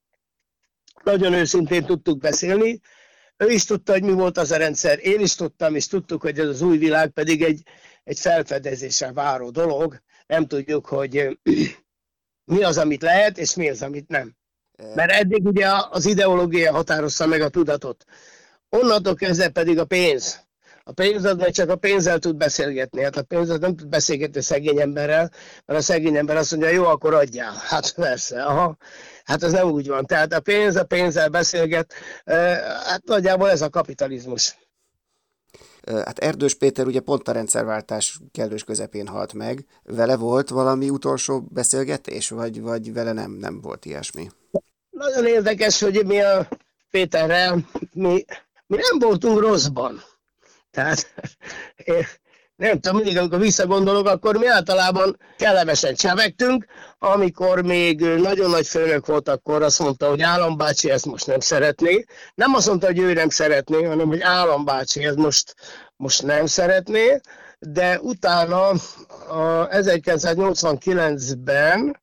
nagyon 1.04 1.32
őszintén 1.32 1.84
tudtuk 1.84 2.18
beszélni. 2.18 2.80
Ő 3.36 3.50
is 3.50 3.64
tudta, 3.64 3.92
hogy 3.92 4.02
mi 4.02 4.12
volt 4.12 4.38
az 4.38 4.50
a 4.50 4.56
rendszer, 4.56 4.98
én 5.02 5.20
is 5.20 5.34
tudtam, 5.34 5.74
és 5.74 5.86
tudtuk, 5.86 6.22
hogy 6.22 6.38
ez 6.38 6.48
az 6.48 6.62
új 6.62 6.78
világ 6.78 7.10
pedig 7.10 7.42
egy, 7.42 7.62
egy 8.04 8.18
felfedezéssel 8.18 9.12
váró 9.12 9.50
dolog. 9.50 10.02
Nem 10.26 10.46
tudjuk, 10.46 10.86
hogy 10.86 11.38
mi 12.52 12.62
az, 12.62 12.78
amit 12.78 13.02
lehet, 13.02 13.38
és 13.38 13.54
mi 13.54 13.68
az, 13.70 13.82
amit 13.82 14.08
nem. 14.08 14.36
Mert 14.94 15.10
eddig 15.10 15.46
ugye 15.46 15.66
az 15.90 16.06
ideológia 16.06 16.72
határozta 16.72 17.26
meg 17.26 17.40
a 17.40 17.48
tudatot. 17.48 18.04
Onnantól 18.68 19.14
kezdve 19.14 19.48
pedig 19.48 19.78
a 19.78 19.84
pénz. 19.84 20.47
A 20.88 20.92
pénz 20.92 21.24
az 21.24 21.36
meg 21.36 21.50
csak 21.50 21.70
a 21.70 21.76
pénzzel 21.76 22.18
tud 22.18 22.36
beszélgetni. 22.36 23.02
Hát 23.02 23.16
a 23.16 23.22
pénz 23.22 23.50
az 23.50 23.58
nem 23.58 23.76
tud 23.76 23.88
beszélgetni 23.88 24.38
a 24.38 24.42
szegény 24.42 24.80
emberrel, 24.80 25.30
mert 25.66 25.78
a 25.78 25.82
szegény 25.82 26.16
ember 26.16 26.36
azt 26.36 26.50
mondja, 26.50 26.70
jó, 26.70 26.84
akkor 26.84 27.14
adjál. 27.14 27.52
Hát 27.70 27.94
persze, 27.94 28.42
aha. 28.42 28.76
Hát 29.24 29.42
ez 29.42 29.52
nem 29.52 29.70
úgy 29.70 29.88
van. 29.88 30.06
Tehát 30.06 30.32
a 30.32 30.40
pénz 30.40 30.76
a 30.76 30.84
pénzzel 30.84 31.28
beszélget. 31.28 31.92
Hát 32.84 33.04
nagyjából 33.04 33.50
ez 33.50 33.62
a 33.62 33.68
kapitalizmus. 33.68 34.56
Hát 35.86 36.18
Erdős 36.18 36.54
Péter 36.54 36.86
ugye 36.86 37.00
pont 37.00 37.28
a 37.28 37.32
rendszerváltás 37.32 38.20
kellős 38.32 38.64
közepén 38.64 39.06
halt 39.06 39.32
meg. 39.32 39.64
Vele 39.82 40.16
volt 40.16 40.48
valami 40.48 40.90
utolsó 40.90 41.40
beszélgetés, 41.40 42.28
vagy, 42.28 42.60
vagy 42.60 42.92
vele 42.92 43.12
nem, 43.12 43.30
nem 43.30 43.60
volt 43.60 43.84
ilyesmi? 43.84 44.28
Nagyon 44.90 45.26
érdekes, 45.26 45.80
hogy 45.80 46.06
mi 46.06 46.20
a 46.20 46.48
Péterrel, 46.90 47.68
mi, 47.92 48.24
mi 48.66 48.76
nem 48.76 48.98
voltunk 48.98 49.40
rosszban. 49.40 50.02
Tehát 50.78 51.14
nem 52.56 52.80
tudom, 52.80 52.96
mindig 52.96 53.18
amikor 53.18 53.38
visszagondolok, 53.38 54.06
akkor 54.06 54.36
mi 54.36 54.46
általában 54.46 55.18
kellemesen 55.36 55.94
csevegtünk, 55.94 56.66
amikor 56.98 57.62
még 57.62 58.00
nagyon 58.00 58.50
nagy 58.50 58.66
főnök 58.66 59.06
volt, 59.06 59.28
akkor 59.28 59.62
azt 59.62 59.78
mondta, 59.78 60.08
hogy 60.08 60.22
állambácsi 60.22 60.90
ezt 60.90 61.06
most 61.06 61.26
nem 61.26 61.40
szeretné. 61.40 62.04
Nem 62.34 62.54
azt 62.54 62.66
mondta, 62.66 62.86
hogy 62.86 62.98
ő 62.98 63.12
nem 63.12 63.28
szeretné, 63.28 63.82
hanem 63.82 64.06
hogy 64.06 64.20
állambácsi 64.20 65.04
ezt 65.04 65.16
most, 65.16 65.54
most 65.96 66.22
nem 66.22 66.46
szeretné, 66.46 67.20
de 67.58 68.00
utána 68.00 68.68
a 69.28 69.68
1989-ben 69.68 72.00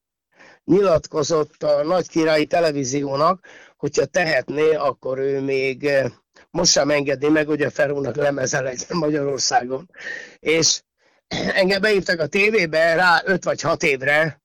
nyilatkozott 0.63 1.63
a 1.63 1.83
nagy 1.83 2.07
királyi 2.07 2.45
televíziónak, 2.45 3.45
hogyha 3.77 4.05
tehetné, 4.05 4.73
akkor 4.73 5.17
ő 5.17 5.41
még 5.41 5.89
most 6.56 6.72
sem 6.72 6.89
engedni 6.89 7.28
meg, 7.28 7.48
hogy 7.48 7.62
a 7.62 7.72
Ferónak 7.72 8.15
lemeze 8.15 8.62
legyen 8.62 8.98
Magyarországon. 8.98 9.89
És 10.39 10.82
engem 11.54 11.82
beírtak 11.82 12.20
a 12.20 12.28
tévébe 12.28 12.96
rá 12.96 13.22
5 13.26 13.44
vagy 13.44 13.62
6 13.62 13.84
évre, 13.84 14.41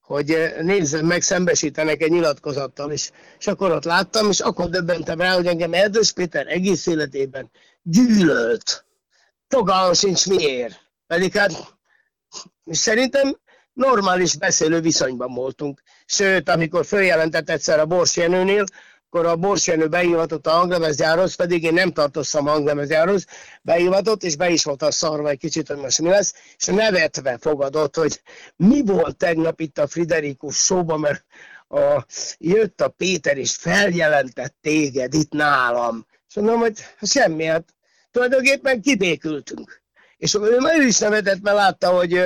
hogy 0.00 0.54
nézzem 0.60 1.06
meg, 1.06 1.22
szembesítenek 1.22 2.02
egy 2.02 2.10
nyilatkozattal, 2.10 2.92
és, 2.92 3.10
és 3.38 3.46
akkor 3.46 3.70
ott 3.70 3.84
láttam, 3.84 4.30
és 4.30 4.40
akkor 4.40 4.68
döbbentem 4.68 5.20
rá, 5.20 5.34
hogy 5.34 5.46
engem 5.46 5.72
Erdős 5.72 6.12
Péter 6.12 6.46
egész 6.46 6.86
életében 6.86 7.50
gyűlölt. 7.82 8.84
Fogalmam 9.48 9.92
sincs 9.92 10.26
miért. 10.26 10.80
Pedig 11.06 11.36
hát 11.36 11.52
és 12.64 12.78
szerintem 12.78 13.36
normális 13.72 14.36
beszélő 14.36 14.80
viszonyban 14.80 15.34
voltunk. 15.34 15.82
Sőt, 16.06 16.48
amikor 16.48 16.86
följelentett 16.86 17.50
egyszer 17.50 17.78
a 17.78 17.86
Bors 17.86 18.16
Jenőnél, 18.16 18.64
akkor 19.14 19.26
a 19.26 19.36
Borsjenő 19.36 19.88
behivatott 19.88 20.46
a 20.46 20.50
hanglemezgyárhoz, 20.50 21.34
pedig 21.34 21.62
én 21.62 21.72
nem 21.72 21.92
tartoztam 21.92 22.46
a 22.46 22.50
hanglemezgyárhoz, 22.50 23.26
behivatott, 23.62 24.22
és 24.22 24.36
be 24.36 24.50
is 24.50 24.64
volt 24.64 24.82
a 24.82 24.90
szarva 24.90 25.28
egy 25.28 25.38
kicsit, 25.38 25.68
hogy 25.68 25.76
most 25.76 26.00
mi 26.00 26.08
lesz, 26.08 26.34
és 26.56 26.64
nevetve 26.64 27.38
fogadott, 27.40 27.96
hogy 27.96 28.20
mi 28.56 28.82
volt 28.84 29.16
tegnap 29.16 29.60
itt 29.60 29.78
a 29.78 29.86
Friderikus 29.86 30.56
showban, 30.56 31.00
mert 31.00 31.24
a, 31.68 32.04
jött 32.38 32.80
a 32.80 32.88
Péter, 32.88 33.36
és 33.36 33.56
feljelentett 33.56 34.56
téged 34.60 35.14
itt 35.14 35.32
nálam. 35.32 36.06
És 36.28 36.34
mondom, 36.34 36.58
hogy 36.58 36.78
semmi, 37.00 37.44
hát 37.44 37.74
tulajdonképpen 38.10 38.80
kibékültünk. 38.80 39.82
És 40.16 40.34
ő, 40.34 40.58
ő 40.78 40.86
is 40.86 40.98
nevetett, 40.98 41.40
mert 41.40 41.56
látta, 41.56 41.88
hogy 41.88 42.20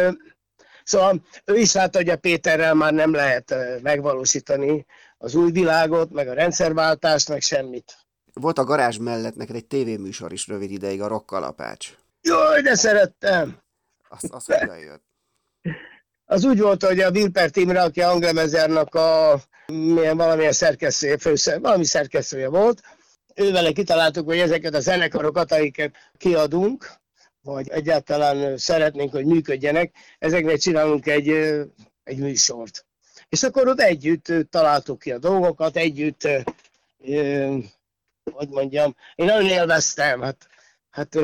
Szóval 0.89 1.23
ő 1.45 1.57
is 1.57 1.73
látta, 1.73 1.99
hogy 1.99 2.09
a 2.09 2.17
Péterrel 2.17 2.75
már 2.75 2.93
nem 2.93 3.13
lehet 3.13 3.55
megvalósítani 3.83 4.87
az 5.19 5.35
új 5.35 5.51
világot, 5.51 6.11
meg 6.11 6.29
a 6.29 6.33
rendszerváltást, 6.33 7.29
meg 7.29 7.41
semmit. 7.41 7.97
Volt 8.33 8.59
a 8.59 8.65
garázs 8.65 8.97
mellett 8.97 9.35
neked 9.35 9.57
egy 9.57 9.67
tévéműsor 9.67 10.33
is 10.33 10.47
rövid 10.47 10.71
ideig, 10.71 11.03
a 11.03 11.07
Rokkalapács. 11.07 11.97
Jaj, 12.21 12.63
de 12.63 12.75
szerettem! 12.75 13.63
Azt, 14.09 14.33
azt 14.33 14.47
hogyan 14.53 14.79
jött? 14.79 15.03
Az 16.25 16.45
úgy 16.45 16.61
volt, 16.61 16.85
hogy 16.85 17.01
a 17.01 17.11
Wilper 17.11 17.51
Timre, 17.51 17.83
aki 17.83 18.01
Anglemezernak 18.01 18.95
a 18.95 19.41
milyen, 19.67 20.17
valamilyen 20.17 20.53
szerkesztője, 20.53 21.19
főszer, 21.19 21.61
valami 21.61 21.85
szerkesztője 21.85 22.49
volt, 22.49 22.83
ővele 23.35 23.73
kitaláltuk, 23.73 24.27
hogy 24.27 24.39
ezeket 24.39 24.75
a 24.75 24.81
zenekarokat, 24.81 25.53
amiket 25.53 25.95
kiadunk, 26.17 26.91
vagy 27.43 27.69
egyáltalán 27.69 28.57
szeretnénk, 28.57 29.13
hogy 29.13 29.25
működjenek, 29.25 29.95
ezeknek 30.19 30.57
csinálunk 30.57 31.07
egy, 31.07 31.29
egy 32.05 32.19
műsort. 32.19 32.87
És 33.29 33.43
akkor 33.43 33.69
ott 33.69 33.81
együtt 33.81 34.33
találtuk 34.51 34.99
ki 34.99 35.13
a 35.13 35.19
dolgokat, 35.19 35.77
együtt, 35.77 36.29
hogy 38.33 38.49
mondjam, 38.49 38.97
én 39.15 39.27
nagyon 39.27 39.47
élveztem, 39.47 40.21
hát, 40.21 40.49
hát 40.91 41.15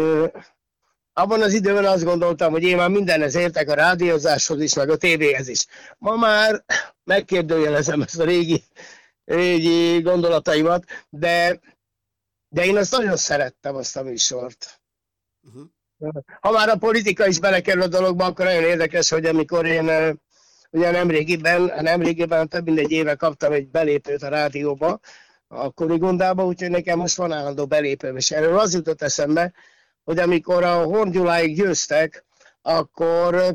abban 1.13 1.43
az 1.43 1.53
időben 1.53 1.85
azt 1.85 2.05
gondoltam, 2.05 2.53
hogy 2.53 2.63
én 2.63 2.77
már 2.77 2.89
mindenhez 2.89 3.35
értek 3.35 3.69
a 3.69 3.75
rádiózáshoz 3.75 4.61
is, 4.61 4.75
meg 4.75 4.91
a 4.91 4.97
tévéhez 4.97 5.49
is. 5.49 5.67
Ma 5.99 6.17
már 6.17 6.65
megkérdőjelezem 7.05 8.03
ezt 8.03 8.19
a 8.19 8.25
régi, 8.25 8.65
régi 9.25 10.01
gondolataimat, 10.01 10.85
de, 11.09 11.61
de 12.49 12.65
én 12.65 12.77
azt 12.77 12.93
nagyon 12.93 13.17
szerettem, 13.17 13.75
azt 13.75 13.97
a 13.97 14.03
műsort. 14.03 14.81
Uh-huh. 15.43 15.69
Ha 16.41 16.51
már 16.51 16.69
a 16.69 16.77
politika 16.77 17.27
is 17.27 17.39
belekerül 17.39 17.83
a 17.83 17.89
dologba, 17.89 18.25
akkor 18.25 18.45
nagyon 18.45 18.63
érdekes, 18.63 19.11
hogy 19.11 19.25
amikor 19.25 19.67
én 19.67 20.21
ugye 20.75 20.91
nemrégiben, 20.91 21.73
nemrégiben 21.81 22.49
több 22.49 22.65
mint 22.65 22.79
egy 22.79 22.91
éve 22.91 23.15
kaptam 23.15 23.53
egy 23.53 23.69
belépőt 23.69 24.23
a 24.23 24.29
rádióba, 24.29 25.01
a 25.47 25.71
Kurigundába, 25.71 26.45
úgyhogy 26.45 26.71
nekem 26.71 26.99
most 26.99 27.17
van 27.17 27.33
állandó 27.33 27.67
belépőm, 27.67 28.17
és 28.17 28.31
erről 28.31 28.59
az 28.59 28.75
jutott 28.75 29.03
eszembe, 29.03 29.53
hogy 30.05 30.19
amikor 30.19 30.65
a 30.65 30.83
Horngyuláig 30.83 31.57
győztek, 31.57 32.25
akkor 32.63 33.51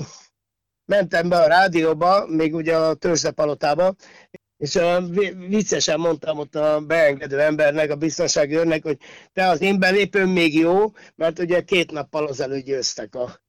mentem 0.85 1.29
be 1.29 1.37
a 1.37 1.47
rádióba, 1.47 2.25
még 2.27 2.55
ugye 2.55 2.77
a 2.77 2.93
Törzsepalotába, 2.93 3.95
és 4.57 4.79
viccesen 5.47 5.99
mondtam 5.99 6.37
ott 6.37 6.55
a 6.55 6.79
beengedő 6.79 7.39
embernek, 7.39 7.91
a 7.91 7.95
biztonsági 7.95 8.55
őrnek, 8.55 8.83
hogy 8.83 8.97
te 9.33 9.47
az 9.47 9.61
én 9.61 9.79
belépőm 9.79 10.29
még 10.29 10.55
jó, 10.55 10.91
mert 11.15 11.39
ugye 11.39 11.61
két 11.61 11.91
nappal 11.91 12.27
azelőtt 12.27 12.65
győztek 12.65 13.15
a, 13.15 13.41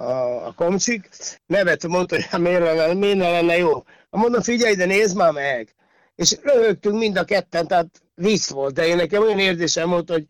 a, 0.00 0.46
a 0.46 0.52
komcsik. 0.52 1.08
Nevet 1.46 1.86
mondta, 1.86 2.14
hogy 2.14 2.24
hát 2.24 2.40
miért 2.40 2.60
lenne, 2.60 2.94
miért 2.94 3.18
lenne 3.18 3.56
jó. 3.56 3.84
Mondom, 4.10 4.42
figyelj, 4.42 4.74
de 4.74 4.84
nézd 4.84 5.16
már 5.16 5.32
meg. 5.32 5.74
És 6.14 6.36
röhögtünk 6.42 6.98
mind 6.98 7.16
a 7.16 7.24
ketten, 7.24 7.66
tehát 7.66 8.02
vicc 8.14 8.48
volt, 8.48 8.74
de 8.74 8.86
én 8.86 8.96
nekem 8.96 9.22
olyan 9.22 9.38
érzésem 9.38 9.88
volt, 9.88 10.10
hogy 10.10 10.26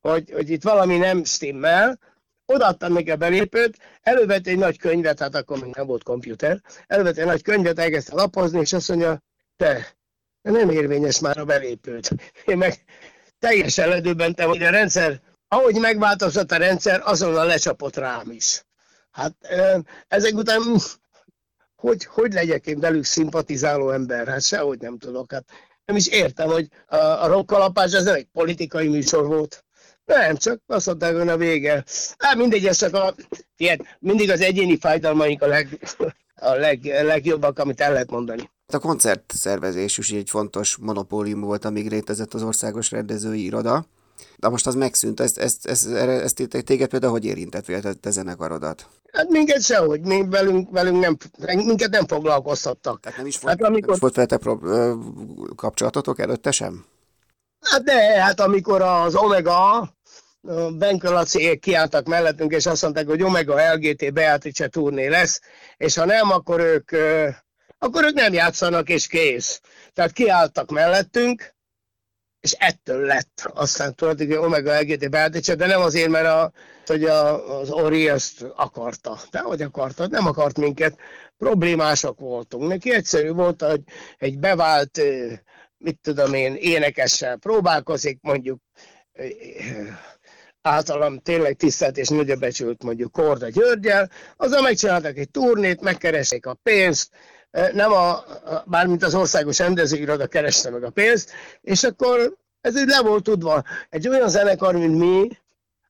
hogy, 0.00 0.30
hogy 0.32 0.50
itt 0.50 0.62
valami 0.62 0.96
nem 0.96 1.24
stimmel, 1.24 1.98
odaadtam 2.46 2.92
neki 2.92 3.10
a 3.10 3.16
belépőt, 3.16 3.76
elővett 4.02 4.46
egy 4.46 4.58
nagy 4.58 4.78
könyvet, 4.78 5.18
hát 5.18 5.34
akkor 5.34 5.60
még 5.60 5.74
nem 5.74 5.86
volt 5.86 6.02
komputer, 6.02 6.60
elővett 6.86 7.16
egy 7.16 7.26
nagy 7.26 7.42
könyvet, 7.42 7.78
elkezdte 7.78 8.14
lapozni, 8.14 8.60
és 8.60 8.72
azt 8.72 8.88
mondja, 8.88 9.22
te, 9.56 9.96
nem 10.42 10.70
érvényes 10.70 11.18
már 11.18 11.38
a 11.38 11.44
belépőt. 11.44 12.10
Én 12.44 12.56
meg 12.56 12.84
teljesen 13.38 13.88
ledöbbentem, 13.88 14.48
hogy 14.48 14.62
a 14.62 14.70
rendszer, 14.70 15.20
ahogy 15.48 15.74
megváltozott 15.74 16.52
a 16.52 16.56
rendszer, 16.56 17.00
azonnal 17.04 17.46
lecsapott 17.46 17.96
rám 17.96 18.30
is. 18.30 18.64
Hát 19.10 19.34
ezek 20.08 20.34
után 20.34 20.60
hogy, 21.76 22.04
hogy 22.04 22.32
legyek 22.32 22.66
én 22.66 22.80
velük 22.80 23.04
szimpatizáló 23.04 23.90
ember? 23.90 24.28
Hát 24.28 24.42
sehogy 24.42 24.78
nem 24.80 24.98
tudok. 24.98 25.32
Hát 25.32 25.44
nem 25.84 25.96
is 25.96 26.06
értem, 26.06 26.48
hogy 26.48 26.68
a, 26.86 26.96
a 26.96 27.26
rokkalapás 27.26 27.92
ez 27.92 28.04
nem 28.04 28.14
egy 28.14 28.28
politikai 28.32 28.88
műsor 28.88 29.26
volt. 29.26 29.64
Nem, 30.04 30.36
csak 30.36 30.60
azt 30.66 30.86
mondták, 30.86 31.16
hogy 31.16 31.28
a 31.28 31.36
vége. 31.36 31.84
Hát 32.18 32.36
mindegy, 32.36 32.66
ez 32.66 32.82
a, 32.82 33.14
ilyen, 33.56 33.86
mindig 33.98 34.30
az 34.30 34.40
egyéni 34.40 34.78
fájdalmaink 34.78 35.42
a, 35.42 35.46
leg, 35.46 35.78
a 36.34 36.54
leg, 36.54 36.84
legjobbak, 36.84 37.58
amit 37.58 37.80
el 37.80 37.92
lehet 37.92 38.10
mondani. 38.10 38.50
A 38.66 38.78
koncertszervezés 38.78 39.98
is 39.98 40.10
egy 40.10 40.30
fontos 40.30 40.76
monopólium 40.76 41.40
volt, 41.40 41.64
amíg 41.64 41.90
létezett 41.90 42.34
az 42.34 42.42
országos 42.42 42.90
rendezői 42.90 43.44
iroda. 43.44 43.86
De 44.36 44.48
most 44.48 44.66
az 44.66 44.74
megszűnt, 44.74 45.20
ezt, 45.20 45.38
ezt, 45.38 45.66
ezt, 45.66 45.88
ezt, 45.92 46.40
ezt 46.40 46.64
téged 46.64 46.88
például 46.88 47.12
hogy 47.12 47.24
érintett 47.24 47.66
véletlenül 47.66 48.00
te 48.00 48.10
zenekarodat? 48.10 48.88
Hát 49.12 49.28
minket 49.28 49.62
sehogy, 49.62 50.00
mi 50.00 50.24
velünk, 50.28 50.70
velünk 50.70 51.00
nem, 51.00 51.16
minket 51.56 51.90
nem 51.90 52.06
foglalkoztattak. 52.06 53.00
Tehát 53.00 53.18
nem 53.18 53.26
is 53.26 53.38
volt, 53.38 53.60
hát, 53.60 53.68
amikor... 53.68 53.86
nem 53.86 53.94
is 53.94 54.00
volt 54.00 54.14
veletek 54.14 54.40
kapcsolatotok 55.56 56.18
előtte 56.18 56.50
sem? 56.50 56.84
Hát 57.60 57.82
de, 57.82 58.22
hát 58.22 58.40
amikor 58.40 58.82
az 58.82 59.14
Omega 59.14 59.90
Benkel 60.72 61.12
Laci 61.12 61.58
kiálltak 61.58 62.06
mellettünk, 62.06 62.52
és 62.52 62.66
azt 62.66 62.82
mondták, 62.82 63.06
hogy 63.06 63.22
Omega 63.22 63.72
LGT 63.72 64.12
Beatrice 64.12 64.68
turné 64.68 65.06
lesz, 65.06 65.40
és 65.76 65.96
ha 65.96 66.04
nem, 66.04 66.30
akkor 66.30 66.60
ők, 66.60 66.90
akkor 67.78 68.04
ők 68.04 68.14
nem 68.14 68.32
játszanak, 68.32 68.88
és 68.88 69.06
kész. 69.06 69.60
Tehát 69.94 70.12
kiálltak 70.12 70.70
mellettünk, 70.70 71.54
és 72.40 72.52
ettől 72.58 73.06
lett. 73.06 73.50
Aztán 73.54 73.94
hogy 73.96 74.32
Omega 74.32 74.80
LGT 74.80 75.10
Beatrice, 75.10 75.54
de 75.54 75.66
nem 75.66 75.80
azért, 75.80 76.08
mert 76.08 76.26
a, 76.26 76.52
hogy 76.86 77.04
a, 77.04 77.58
az 77.58 77.70
Ori 77.70 78.08
ezt 78.08 78.42
akarta. 78.54 79.18
De 79.30 79.38
hogy 79.38 79.62
akarta, 79.62 80.06
nem 80.06 80.26
akart 80.26 80.58
minket. 80.58 80.98
Problémások 81.36 82.18
voltunk. 82.18 82.68
Neki 82.68 82.92
egyszerű 82.92 83.30
volt, 83.30 83.62
hogy 83.62 83.82
egy 84.18 84.38
bevált, 84.38 85.00
mit 85.78 85.98
tudom 86.02 86.34
én, 86.34 86.54
énekessel 86.54 87.36
próbálkozik, 87.36 88.18
mondjuk 88.20 88.60
általam 90.62 91.18
tényleg 91.18 91.56
tisztelt 91.56 91.96
és 91.96 92.08
nagyobb 92.08 92.40
becsült 92.40 92.82
mondjuk 92.82 93.12
Korda 93.12 93.48
Györgyel, 93.48 94.10
azzal 94.36 94.62
megcsináltak 94.62 95.16
egy 95.16 95.30
turnét, 95.30 95.80
megkeresték 95.80 96.46
a 96.46 96.58
pénzt, 96.62 97.10
nem 97.72 97.92
a, 97.92 98.24
bármint 98.66 99.02
az 99.02 99.14
országos 99.14 99.58
rendezőiroda 99.58 100.26
kereste 100.26 100.70
meg 100.70 100.84
a 100.84 100.90
pénzt, 100.90 101.30
és 101.60 101.84
akkor 101.84 102.36
ez 102.60 102.78
így 102.78 102.86
le 102.86 103.02
volt 103.02 103.22
tudva. 103.22 103.64
Egy 103.88 104.08
olyan 104.08 104.28
zenekar, 104.28 104.74
mint 104.74 104.98
mi, 104.98 105.28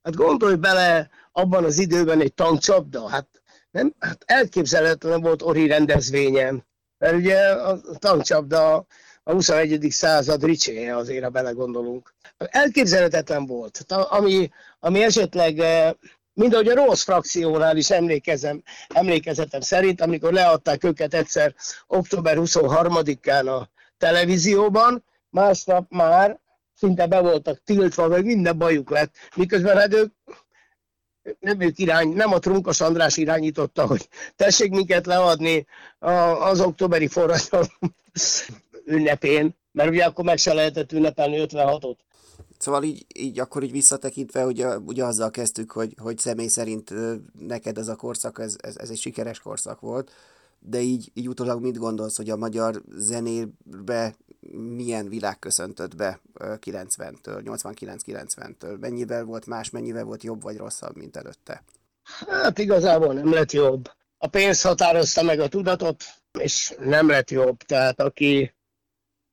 hát 0.02 0.14
gondolj 0.14 0.54
bele 0.54 1.10
abban 1.32 1.64
az 1.64 1.78
időben 1.78 2.20
egy 2.20 2.34
tankcsapda, 2.34 3.08
hát, 3.08 3.26
nem, 3.70 3.94
hát 3.98 4.22
elképzelhetetlen 4.26 5.20
volt 5.20 5.42
Ori 5.42 5.66
rendezvényen, 5.66 6.66
mert 6.98 7.14
ugye 7.14 7.38
a 7.48 7.80
tankcsapda 7.98 8.86
a 9.22 9.32
21. 9.32 9.86
század 9.90 10.44
ricséje 10.44 10.96
azért, 10.96 11.22
ha 11.22 11.30
belegondolunk. 11.30 12.14
Elképzelhetetlen 12.36 13.46
volt. 13.46 13.84
Ami, 13.88 14.50
ami 14.80 15.02
esetleg, 15.02 15.62
mint 16.34 16.54
ahogy 16.54 16.68
a 16.68 16.74
rossz 16.74 17.02
frakciónál 17.02 17.76
is 17.76 17.90
emlékezem, 17.90 18.62
emlékezetem 18.88 19.60
szerint, 19.60 20.00
amikor 20.00 20.32
leadták 20.32 20.84
őket 20.84 21.14
egyszer 21.14 21.54
október 21.86 22.36
23-án 22.38 23.58
a 23.58 23.68
televízióban, 23.98 25.04
másnap 25.30 25.90
már 25.90 26.38
szinte 26.74 27.06
be 27.06 27.20
voltak 27.20 27.62
tiltva, 27.64 28.08
meg 28.08 28.24
minden 28.24 28.58
bajuk 28.58 28.90
lett, 28.90 29.14
miközben 29.36 29.76
hát 29.76 29.94
ők 29.94 30.12
nem 31.40 31.60
ők 31.60 31.78
irány, 31.78 32.08
nem 32.08 32.32
a 32.32 32.38
Trunkos 32.38 32.80
András 32.80 33.16
irányította, 33.16 33.86
hogy 33.86 34.08
tessék 34.36 34.70
minket 34.70 35.06
leadni 35.06 35.66
az 36.40 36.60
októberi 36.60 37.06
forradalom 37.06 37.68
ünnepén, 38.84 39.54
mert 39.72 39.90
ugye 39.90 40.04
akkor 40.04 40.24
meg 40.24 40.38
se 40.38 40.52
lehetett 40.52 40.92
ünnepelni 40.92 41.44
56-ot. 41.48 41.96
Szóval 42.60 42.82
így, 42.82 43.06
így 43.14 43.38
akkor 43.38 43.62
így 43.62 43.70
visszatekintve, 43.70 44.46
ugye, 44.46 44.78
ugye 44.78 45.04
azzal 45.04 45.30
kezdtük, 45.30 45.70
hogy, 45.70 45.94
hogy 45.98 46.18
személy 46.18 46.48
szerint 46.48 46.92
neked 47.38 47.78
ez 47.78 47.88
a 47.88 47.96
korszak, 47.96 48.38
ez, 48.38 48.56
ez, 48.60 48.76
ez 48.76 48.90
egy 48.90 48.98
sikeres 48.98 49.38
korszak 49.38 49.80
volt, 49.80 50.10
de 50.58 50.80
így, 50.80 51.10
így 51.14 51.28
utólag 51.28 51.62
mit 51.62 51.78
gondolsz, 51.78 52.16
hogy 52.16 52.30
a 52.30 52.36
magyar 52.36 52.82
zenébe 52.96 54.14
milyen 54.50 55.08
világ 55.08 55.38
köszöntött 55.38 55.96
be 55.96 56.20
90-től, 56.38 57.42
89-90-től? 57.44 58.78
Mennyivel 58.80 59.24
volt 59.24 59.46
más, 59.46 59.70
mennyivel 59.70 60.04
volt 60.04 60.22
jobb 60.22 60.42
vagy 60.42 60.56
rosszabb, 60.56 60.96
mint 60.96 61.16
előtte? 61.16 61.62
Hát 62.28 62.58
igazából 62.58 63.14
nem 63.14 63.32
lett 63.32 63.52
jobb. 63.52 63.90
A 64.18 64.26
pénz 64.26 64.62
határozta 64.62 65.22
meg 65.22 65.40
a 65.40 65.48
tudatot, 65.48 66.04
és 66.38 66.74
nem 66.80 67.08
lett 67.08 67.30
jobb. 67.30 67.56
Tehát 67.56 68.00
aki, 68.00 68.54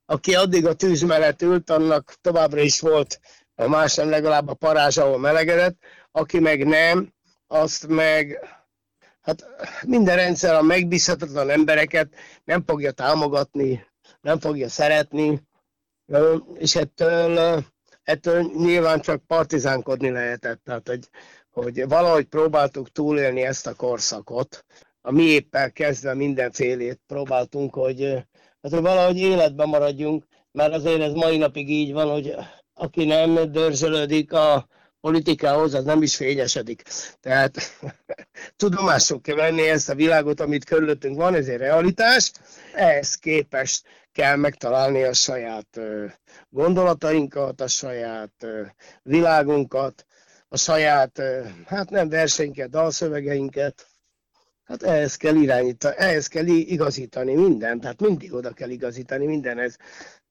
aki 0.10 0.36
addig 0.36 0.66
a 0.66 0.74
tűz 0.74 1.02
mellett 1.02 1.42
ült, 1.42 1.70
annak 1.70 2.14
továbbra 2.22 2.60
is 2.62 2.80
volt 2.80 3.20
más 3.66 3.96
nem 3.96 4.10
legalább 4.10 4.48
a 4.48 4.54
parázs, 4.54 4.98
ahol 4.98 5.20
melegedett, 5.20 5.78
aki 6.12 6.40
meg 6.40 6.68
nem, 6.68 7.14
azt 7.48 7.88
meg 7.88 8.40
hát 9.22 9.46
minden 9.86 10.16
rendszer 10.16 10.54
a 10.56 10.62
megbízhatatlan 10.62 11.50
embereket 11.50 12.14
nem 12.44 12.64
fogja 12.66 12.92
támogatni, 12.92 13.86
nem 14.22 14.40
fogja 14.40 14.70
szeretni, 14.70 15.42
és 16.54 16.76
ettől, 16.76 17.64
ettől 18.04 18.52
nyilván 18.56 19.02
csak 19.02 19.26
partizánkodni 19.26 20.10
lehetett, 20.10 20.64
tehát 20.64 20.88
hogy, 20.88 21.10
hogy 21.50 21.88
valahogy 21.88 22.26
próbáltuk 22.26 22.92
túlélni 22.92 23.42
ezt 23.42 23.68
a 23.68 23.76
korszakot, 23.76 24.66
a 25.02 25.12
mi 25.12 25.24
éppen 25.24 25.72
kezdve 25.74 26.14
mindenfélét 26.14 27.02
próbáltunk, 27.08 27.74
hogy, 27.74 28.26
hát, 28.62 28.72
hogy 28.72 28.82
valahogy 28.82 29.18
életben 29.18 29.70
maradjunk, 29.70 30.26
mert 30.52 30.74
azért 30.74 31.02
ez 31.02 31.14
mai 31.14 31.38
napig 31.38 31.70
így 31.70 31.94
van, 31.94 32.10
hogy 32.10 32.36
aki 32.74 33.06
nem 33.06 33.52
dörzsölődik 33.52 34.34
a 34.34 34.68
politikához, 35.00 35.74
az 35.74 35.84
nem 35.84 36.02
is 36.02 36.16
fényesedik. 36.16 36.84
Tehát 37.20 37.58
tudomásul 38.56 39.22
kell 39.22 39.36
venni 39.36 39.70
ezt 39.70 39.90
a 39.90 39.96
világot, 39.96 40.40
amit 40.40 40.66
körülöttünk 40.66 41.16
van, 41.16 41.36
ez 41.36 41.48
egy 41.48 41.58
realitás, 41.58 42.32
ehhez 42.74 43.16
képest 43.16 43.88
kell 44.12 44.36
megtalálni 44.36 45.04
a 45.04 45.14
saját 45.14 45.80
gondolatainkat, 46.50 47.62
a 47.62 47.68
saját 47.68 48.48
világunkat, 49.04 50.06
a 50.50 50.58
saját, 50.58 51.22
hát 51.66 51.90
nem 51.90 52.10
versenyket, 52.10 52.70
dalszövegeinket, 52.70 53.88
Hát 54.68 54.84
ehhez 54.84 55.16
kell 55.16 55.36
irányítani, 55.36 55.96
ehhez 55.98 56.28
kell 56.28 56.46
igazítani 56.46 57.34
mindent, 57.34 57.82
tehát 57.82 58.02
mindig 58.02 58.34
oda 58.34 58.52
kell 58.52 58.70
igazítani 58.70 59.26
mindenhez. 59.26 59.78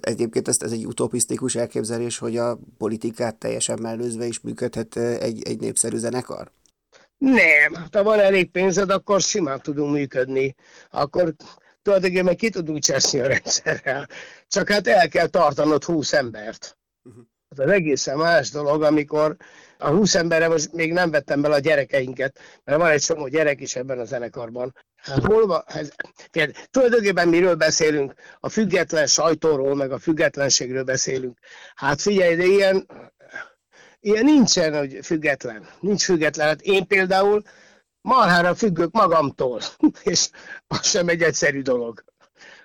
Egyébként 0.01 0.49
ez, 0.49 0.57
ez 0.61 0.73
egy 0.73 0.87
utopisztikus 0.87 1.55
elképzelés, 1.55 2.19
hogy 2.19 2.37
a 2.37 2.59
politikát 2.79 3.37
teljesen 3.37 3.79
mellőzve 3.83 4.27
is 4.27 4.41
működhet 4.41 4.97
egy, 4.97 5.43
egy 5.49 5.61
népszerű 5.61 5.97
zenekar? 5.97 6.53
Nem, 7.19 7.87
ha 7.93 8.03
van 8.03 8.21
elég 8.21 8.51
pénzed, 8.51 8.91
akkor 8.91 9.21
simán 9.21 9.61
tudunk 9.61 9.93
működni. 9.93 10.55
Akkor 10.91 11.35
tulajdonképpen 11.83 12.37
ki 12.37 12.51
tudunk 12.51 12.79
cseszni 12.79 13.21
a 13.21 13.27
rendszerrel. 13.27 14.09
Csak 14.49 14.69
hát 14.69 14.87
el 14.87 15.09
kell 15.09 15.27
tartanod 15.27 15.85
20 15.85 16.13
embert. 16.13 16.79
Uh-huh. 17.03 17.23
Hát 17.49 17.67
az 17.67 17.73
egészen 17.73 18.17
más 18.17 18.51
dolog, 18.51 18.83
amikor 18.83 19.37
a 19.79 19.89
20 19.89 20.15
emberre 20.15 20.49
most 20.49 20.73
még 20.73 20.93
nem 20.93 21.11
vettem 21.11 21.41
bele 21.41 21.55
a 21.55 21.59
gyerekeinket, 21.59 22.39
mert 22.65 22.79
van 22.79 22.91
egy 22.91 23.03
csomó 23.03 23.29
gyerek 23.29 23.61
is 23.61 23.77
ebben 23.77 23.99
a 23.99 24.05
zenekarban. 24.05 24.75
Hát 24.97 25.25
hol 25.25 25.47
van? 25.47 25.63
Ez, 25.67 25.91
hát, 26.33 26.69
tulajdonképpen 26.71 27.29
miről 27.29 27.55
beszélünk? 27.55 28.15
A 28.41 28.49
független 28.49 29.07
sajtóról, 29.07 29.75
meg 29.75 29.93
a 29.93 29.99
függetlenségről 29.99 30.85
beszélünk. 30.85 31.39
Hát 31.75 32.01
figyelj, 32.01 32.37
de 32.37 32.45
ilyen, 32.45 32.87
ilyen 34.01 34.25
nincsen, 34.25 34.79
hogy 34.79 34.99
független. 35.03 35.69
Nincs 35.81 36.05
független. 36.05 36.47
Hát 36.47 36.61
én 36.61 36.87
például 36.87 37.43
marhára 38.01 38.55
függök 38.55 38.93
magamtól, 38.93 39.61
és 40.03 40.29
az 40.67 40.87
sem 40.87 41.09
egy 41.09 41.23
egyszerű 41.23 41.63
dolog, 41.63 42.05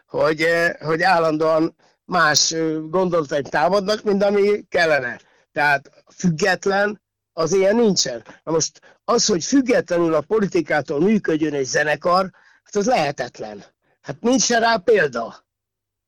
hogy, 0.06 0.46
hogy 0.80 1.02
állandóan 1.02 1.76
más 2.06 2.56
gondolataim 2.90 3.44
támadnak, 3.44 4.04
mint 4.04 4.24
ami 4.24 4.66
kellene. 4.70 5.20
Tehát 5.52 5.90
független, 6.16 7.01
az 7.34 7.54
ilyen 7.54 7.76
nincsen. 7.76 8.24
Na 8.44 8.52
most 8.52 9.00
az, 9.04 9.26
hogy 9.26 9.44
függetlenül 9.44 10.14
a 10.14 10.22
politikától 10.22 11.00
működjön 11.00 11.54
egy 11.54 11.66
zenekar, 11.66 12.30
hát 12.64 12.76
az 12.76 12.86
lehetetlen. 12.86 13.64
Hát 14.02 14.22
nincs 14.22 14.50
rá 14.50 14.76
példa. 14.78 15.46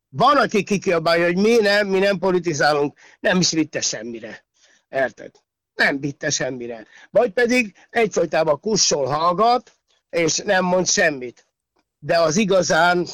Van, 0.10 0.38
aki 0.38 0.64
kikiabálja, 0.64 1.26
hogy 1.26 1.38
mi 1.38 1.56
nem, 1.56 1.88
mi 1.88 2.00
nem 2.00 2.18
politizálunk, 2.18 2.98
nem 3.20 3.40
is 3.40 3.52
vitte 3.52 3.82
semmire. 3.82 4.46
Érted? 4.90 5.32
Nem 5.74 6.00
vitte 6.00 6.30
semmire. 6.30 6.86
Vagy 7.10 7.32
pedig 7.32 7.76
egyfolytában 7.90 8.60
kussol, 8.60 9.06
hallgat, 9.06 9.72
és 10.10 10.38
nem 10.38 10.66
mond 10.66 10.88
semmit. 10.88 11.46
De 12.00 12.20
az 12.20 12.36
igazán 12.36 13.08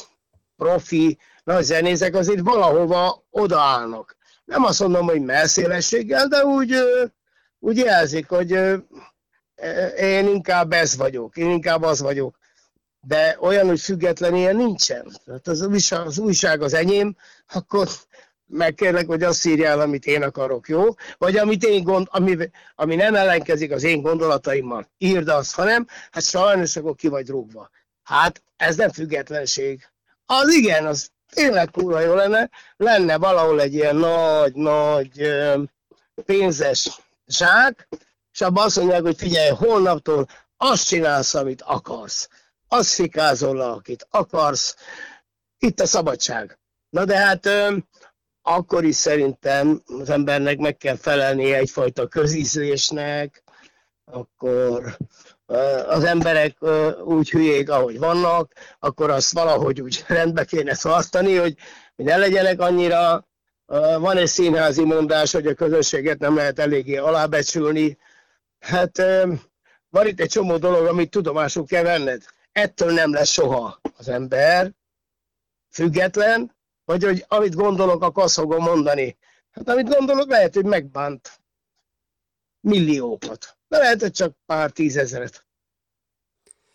profi 0.56 1.18
nagy 1.44 1.64
zenészek 1.64 2.16
azért 2.16 2.42
valahova 2.42 3.24
odaállnak. 3.30 4.18
Nem 4.46 4.64
azt 4.64 4.80
mondom, 4.80 5.06
hogy 5.06 5.22
melszélességgel, 5.22 6.28
de 6.28 6.46
úgy, 6.46 6.76
úgy 7.60 7.78
jelzik, 7.78 8.28
hogy 8.28 8.52
én 9.98 10.28
inkább 10.28 10.72
ez 10.74 10.96
vagyok, 10.98 11.38
én 11.38 11.50
inkább 11.50 11.82
az 11.82 12.02
vagyok. 12.02 12.38
De 13.02 13.38
olyan, 13.40 13.68
hogy 13.68 13.80
független 13.80 14.36
ilyen 14.36 14.56
nincsen. 14.56 15.12
Tehát 15.26 15.48
az, 15.48 15.68
az 15.90 16.20
újság 16.20 16.62
az 16.62 16.74
enyém, 16.74 17.16
akkor 17.54 17.88
megkérlek, 18.46 19.08
hogy 19.08 19.24
azt 19.24 19.46
írjál, 19.46 19.80
amit 19.80 20.06
én 20.06 20.24
akarok, 20.24 20.68
jó? 20.68 20.84
Vagy 21.18 21.38
amit 21.38 21.64
én 21.64 21.84
gond, 21.84 22.08
ami, 22.10 22.38
ami 22.76 22.96
nem 22.96 23.16
ellenkezik 23.16 23.72
az 23.72 23.84
én 23.84 24.02
gondolataimmal. 24.02 24.90
Írd 24.98 25.28
azt, 25.28 25.56
hanem, 25.56 25.88
hát 26.12 26.24
sajnos 26.24 26.76
akkor 26.76 26.96
ki 26.96 27.08
vagy 27.08 27.30
rúgva. 27.30 27.70
Hát 28.04 28.44
ez 28.56 28.76
nem 28.76 28.90
függetlenség. 28.90 29.90
Az 30.26 30.54
igen, 30.54 30.86
az 30.86 31.10
tényleg 31.34 31.72
kurva 31.72 32.00
jó 32.00 32.14
lenne, 32.14 32.50
lenne 32.78 33.18
valahol 33.18 33.62
egy 33.62 33.74
ilyen 33.74 33.96
nagy-nagy 33.96 35.32
pénzes 36.26 37.00
zsák, 37.34 37.88
és 38.32 38.42
abban 38.42 38.66
azt 38.66 38.78
mondják, 38.78 39.02
hogy 39.02 39.18
figyelj, 39.18 39.50
holnaptól 39.50 40.28
azt 40.58 40.88
csinálsz, 40.88 41.34
amit 41.34 41.62
akarsz. 41.62 42.30
Azt 42.68 42.94
fikázol 42.94 43.56
le, 43.56 43.66
akit 43.66 44.08
akarsz. 44.10 44.76
Itt 45.58 45.80
a 45.80 45.86
szabadság. 45.86 46.60
Na 46.90 47.06
de 47.06 47.18
hát 47.18 47.50
akkor 48.42 48.84
is 48.84 48.96
szerintem 48.96 49.82
az 50.00 50.10
embernek 50.10 50.58
meg 50.58 50.78
kell 50.78 50.96
felelnie 50.96 51.58
egyfajta 51.58 52.08
közízlésnek, 52.08 53.44
akkor 54.06 54.98
az 55.88 56.04
emberek 56.04 56.58
úgy 57.04 57.30
hülyék, 57.30 57.70
ahogy 57.70 58.00
vannak, 58.00 58.54
akkor 58.80 59.10
azt 59.10 59.32
valahogy 59.34 59.82
úgy 59.82 60.04
rendbe 60.08 60.46
kéne 60.46 60.76
tartani, 60.76 61.36
hogy, 61.36 61.56
hogy 61.96 62.06
ne 62.06 62.18
legyenek 62.18 62.60
annyira, 62.60 63.28
van 64.00 64.18
egy 64.18 64.28
színházi 64.28 64.84
mondás, 64.84 65.32
hogy 65.32 65.48
a 65.48 65.54
közösséget 65.54 66.20
nem 66.20 66.36
lehet 66.36 66.60
eléggé 66.60 66.98
alábecsülni. 66.98 67.98
Hát 68.60 68.98
van 69.90 70.08
itt 70.08 70.20
egy 70.20 70.30
csomó 70.30 70.58
dolog, 70.58 70.86
amit 70.86 71.10
tudomásul 71.10 71.66
kell 71.66 71.84
venned. 71.84 72.24
Ettől 72.52 72.92
nem 72.92 73.14
lesz 73.14 73.30
soha 73.30 73.80
az 73.98 74.08
ember 74.08 74.74
független, 75.70 76.56
vagy 76.86 77.04
hogy 77.04 77.26
amit 77.28 77.56
gondolok, 77.56 78.04
akkor 78.04 78.24
azt 78.24 78.34
fogom 78.34 78.64
mondani. 78.64 79.18
Hát 79.52 79.70
amit 79.70 79.96
gondolok, 79.96 80.30
lehet, 80.30 80.54
hogy 80.54 80.66
megbánt 80.66 81.40
milliókat. 82.60 83.58
De 83.68 83.78
lehet, 83.78 84.02
hogy 84.02 84.12
csak 84.12 84.36
pár 84.46 84.72
tízezeret. 84.72 85.46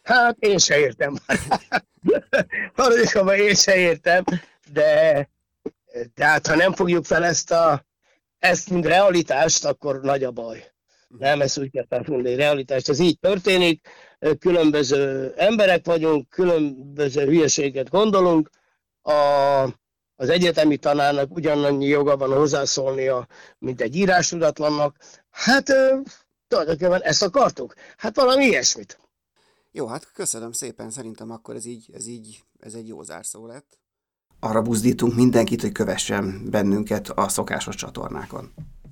Hát 0.03 0.37
én 0.39 0.59
se 0.59 0.79
értem. 0.79 1.17
Valójában 2.77 3.35
én 3.35 3.55
se 3.55 3.77
értem, 3.77 4.25
de 4.73 5.29
tehát 6.15 6.47
ha 6.47 6.55
nem 6.57 6.73
fogjuk 6.73 7.05
fel 7.05 7.25
ezt 7.25 7.51
a 7.51 7.85
ezt 8.39 8.71
mint 8.71 8.87
realitást, 8.87 9.65
akkor 9.65 10.01
nagy 10.01 10.25
a 10.25 10.31
baj. 10.31 10.73
Nem, 11.09 11.41
ezt 11.41 11.59
úgy 11.59 11.71
kell 11.71 11.87
felfogni, 11.89 12.35
realitást. 12.35 12.89
Ez 12.89 12.99
így 12.99 13.19
történik, 13.19 13.89
különböző 14.39 15.33
emberek 15.37 15.87
vagyunk, 15.87 16.29
különböző 16.29 17.25
hülyeséget 17.25 17.89
gondolunk. 17.89 18.51
A, 19.03 19.13
az 20.17 20.29
egyetemi 20.29 20.77
tanárnak 20.77 21.35
ugyanannyi 21.35 21.87
joga 21.87 22.17
van 22.17 22.33
hozzászólnia, 22.33 23.27
mint 23.59 23.81
egy 23.81 23.97
írástudatlannak. 23.97 24.97
Hát 25.31 25.73
tulajdonképpen 26.49 27.03
ezt 27.03 27.23
akartuk? 27.23 27.75
Hát 27.97 28.17
valami 28.17 28.45
ilyesmit. 28.45 28.99
Jó, 29.71 29.87
hát 29.87 30.13
köszönöm 30.13 30.53
szépen, 30.53 30.91
szerintem 30.91 31.31
akkor 31.31 31.55
ez 31.55 31.65
így, 31.65 31.91
ez 31.93 32.07
így, 32.07 32.43
ez 32.59 32.75
egy 32.75 32.89
jó 32.89 33.03
zárszó 33.03 33.47
lett. 33.47 33.79
Arra 34.45 34.63
buzdítunk 34.63 35.15
mindenkit, 35.15 35.61
hogy 35.61 35.73
kövessen 35.73 36.43
bennünket 36.51 37.09
a 37.09 37.29
szokásos 37.29 37.75
csatornákon. 37.75 38.53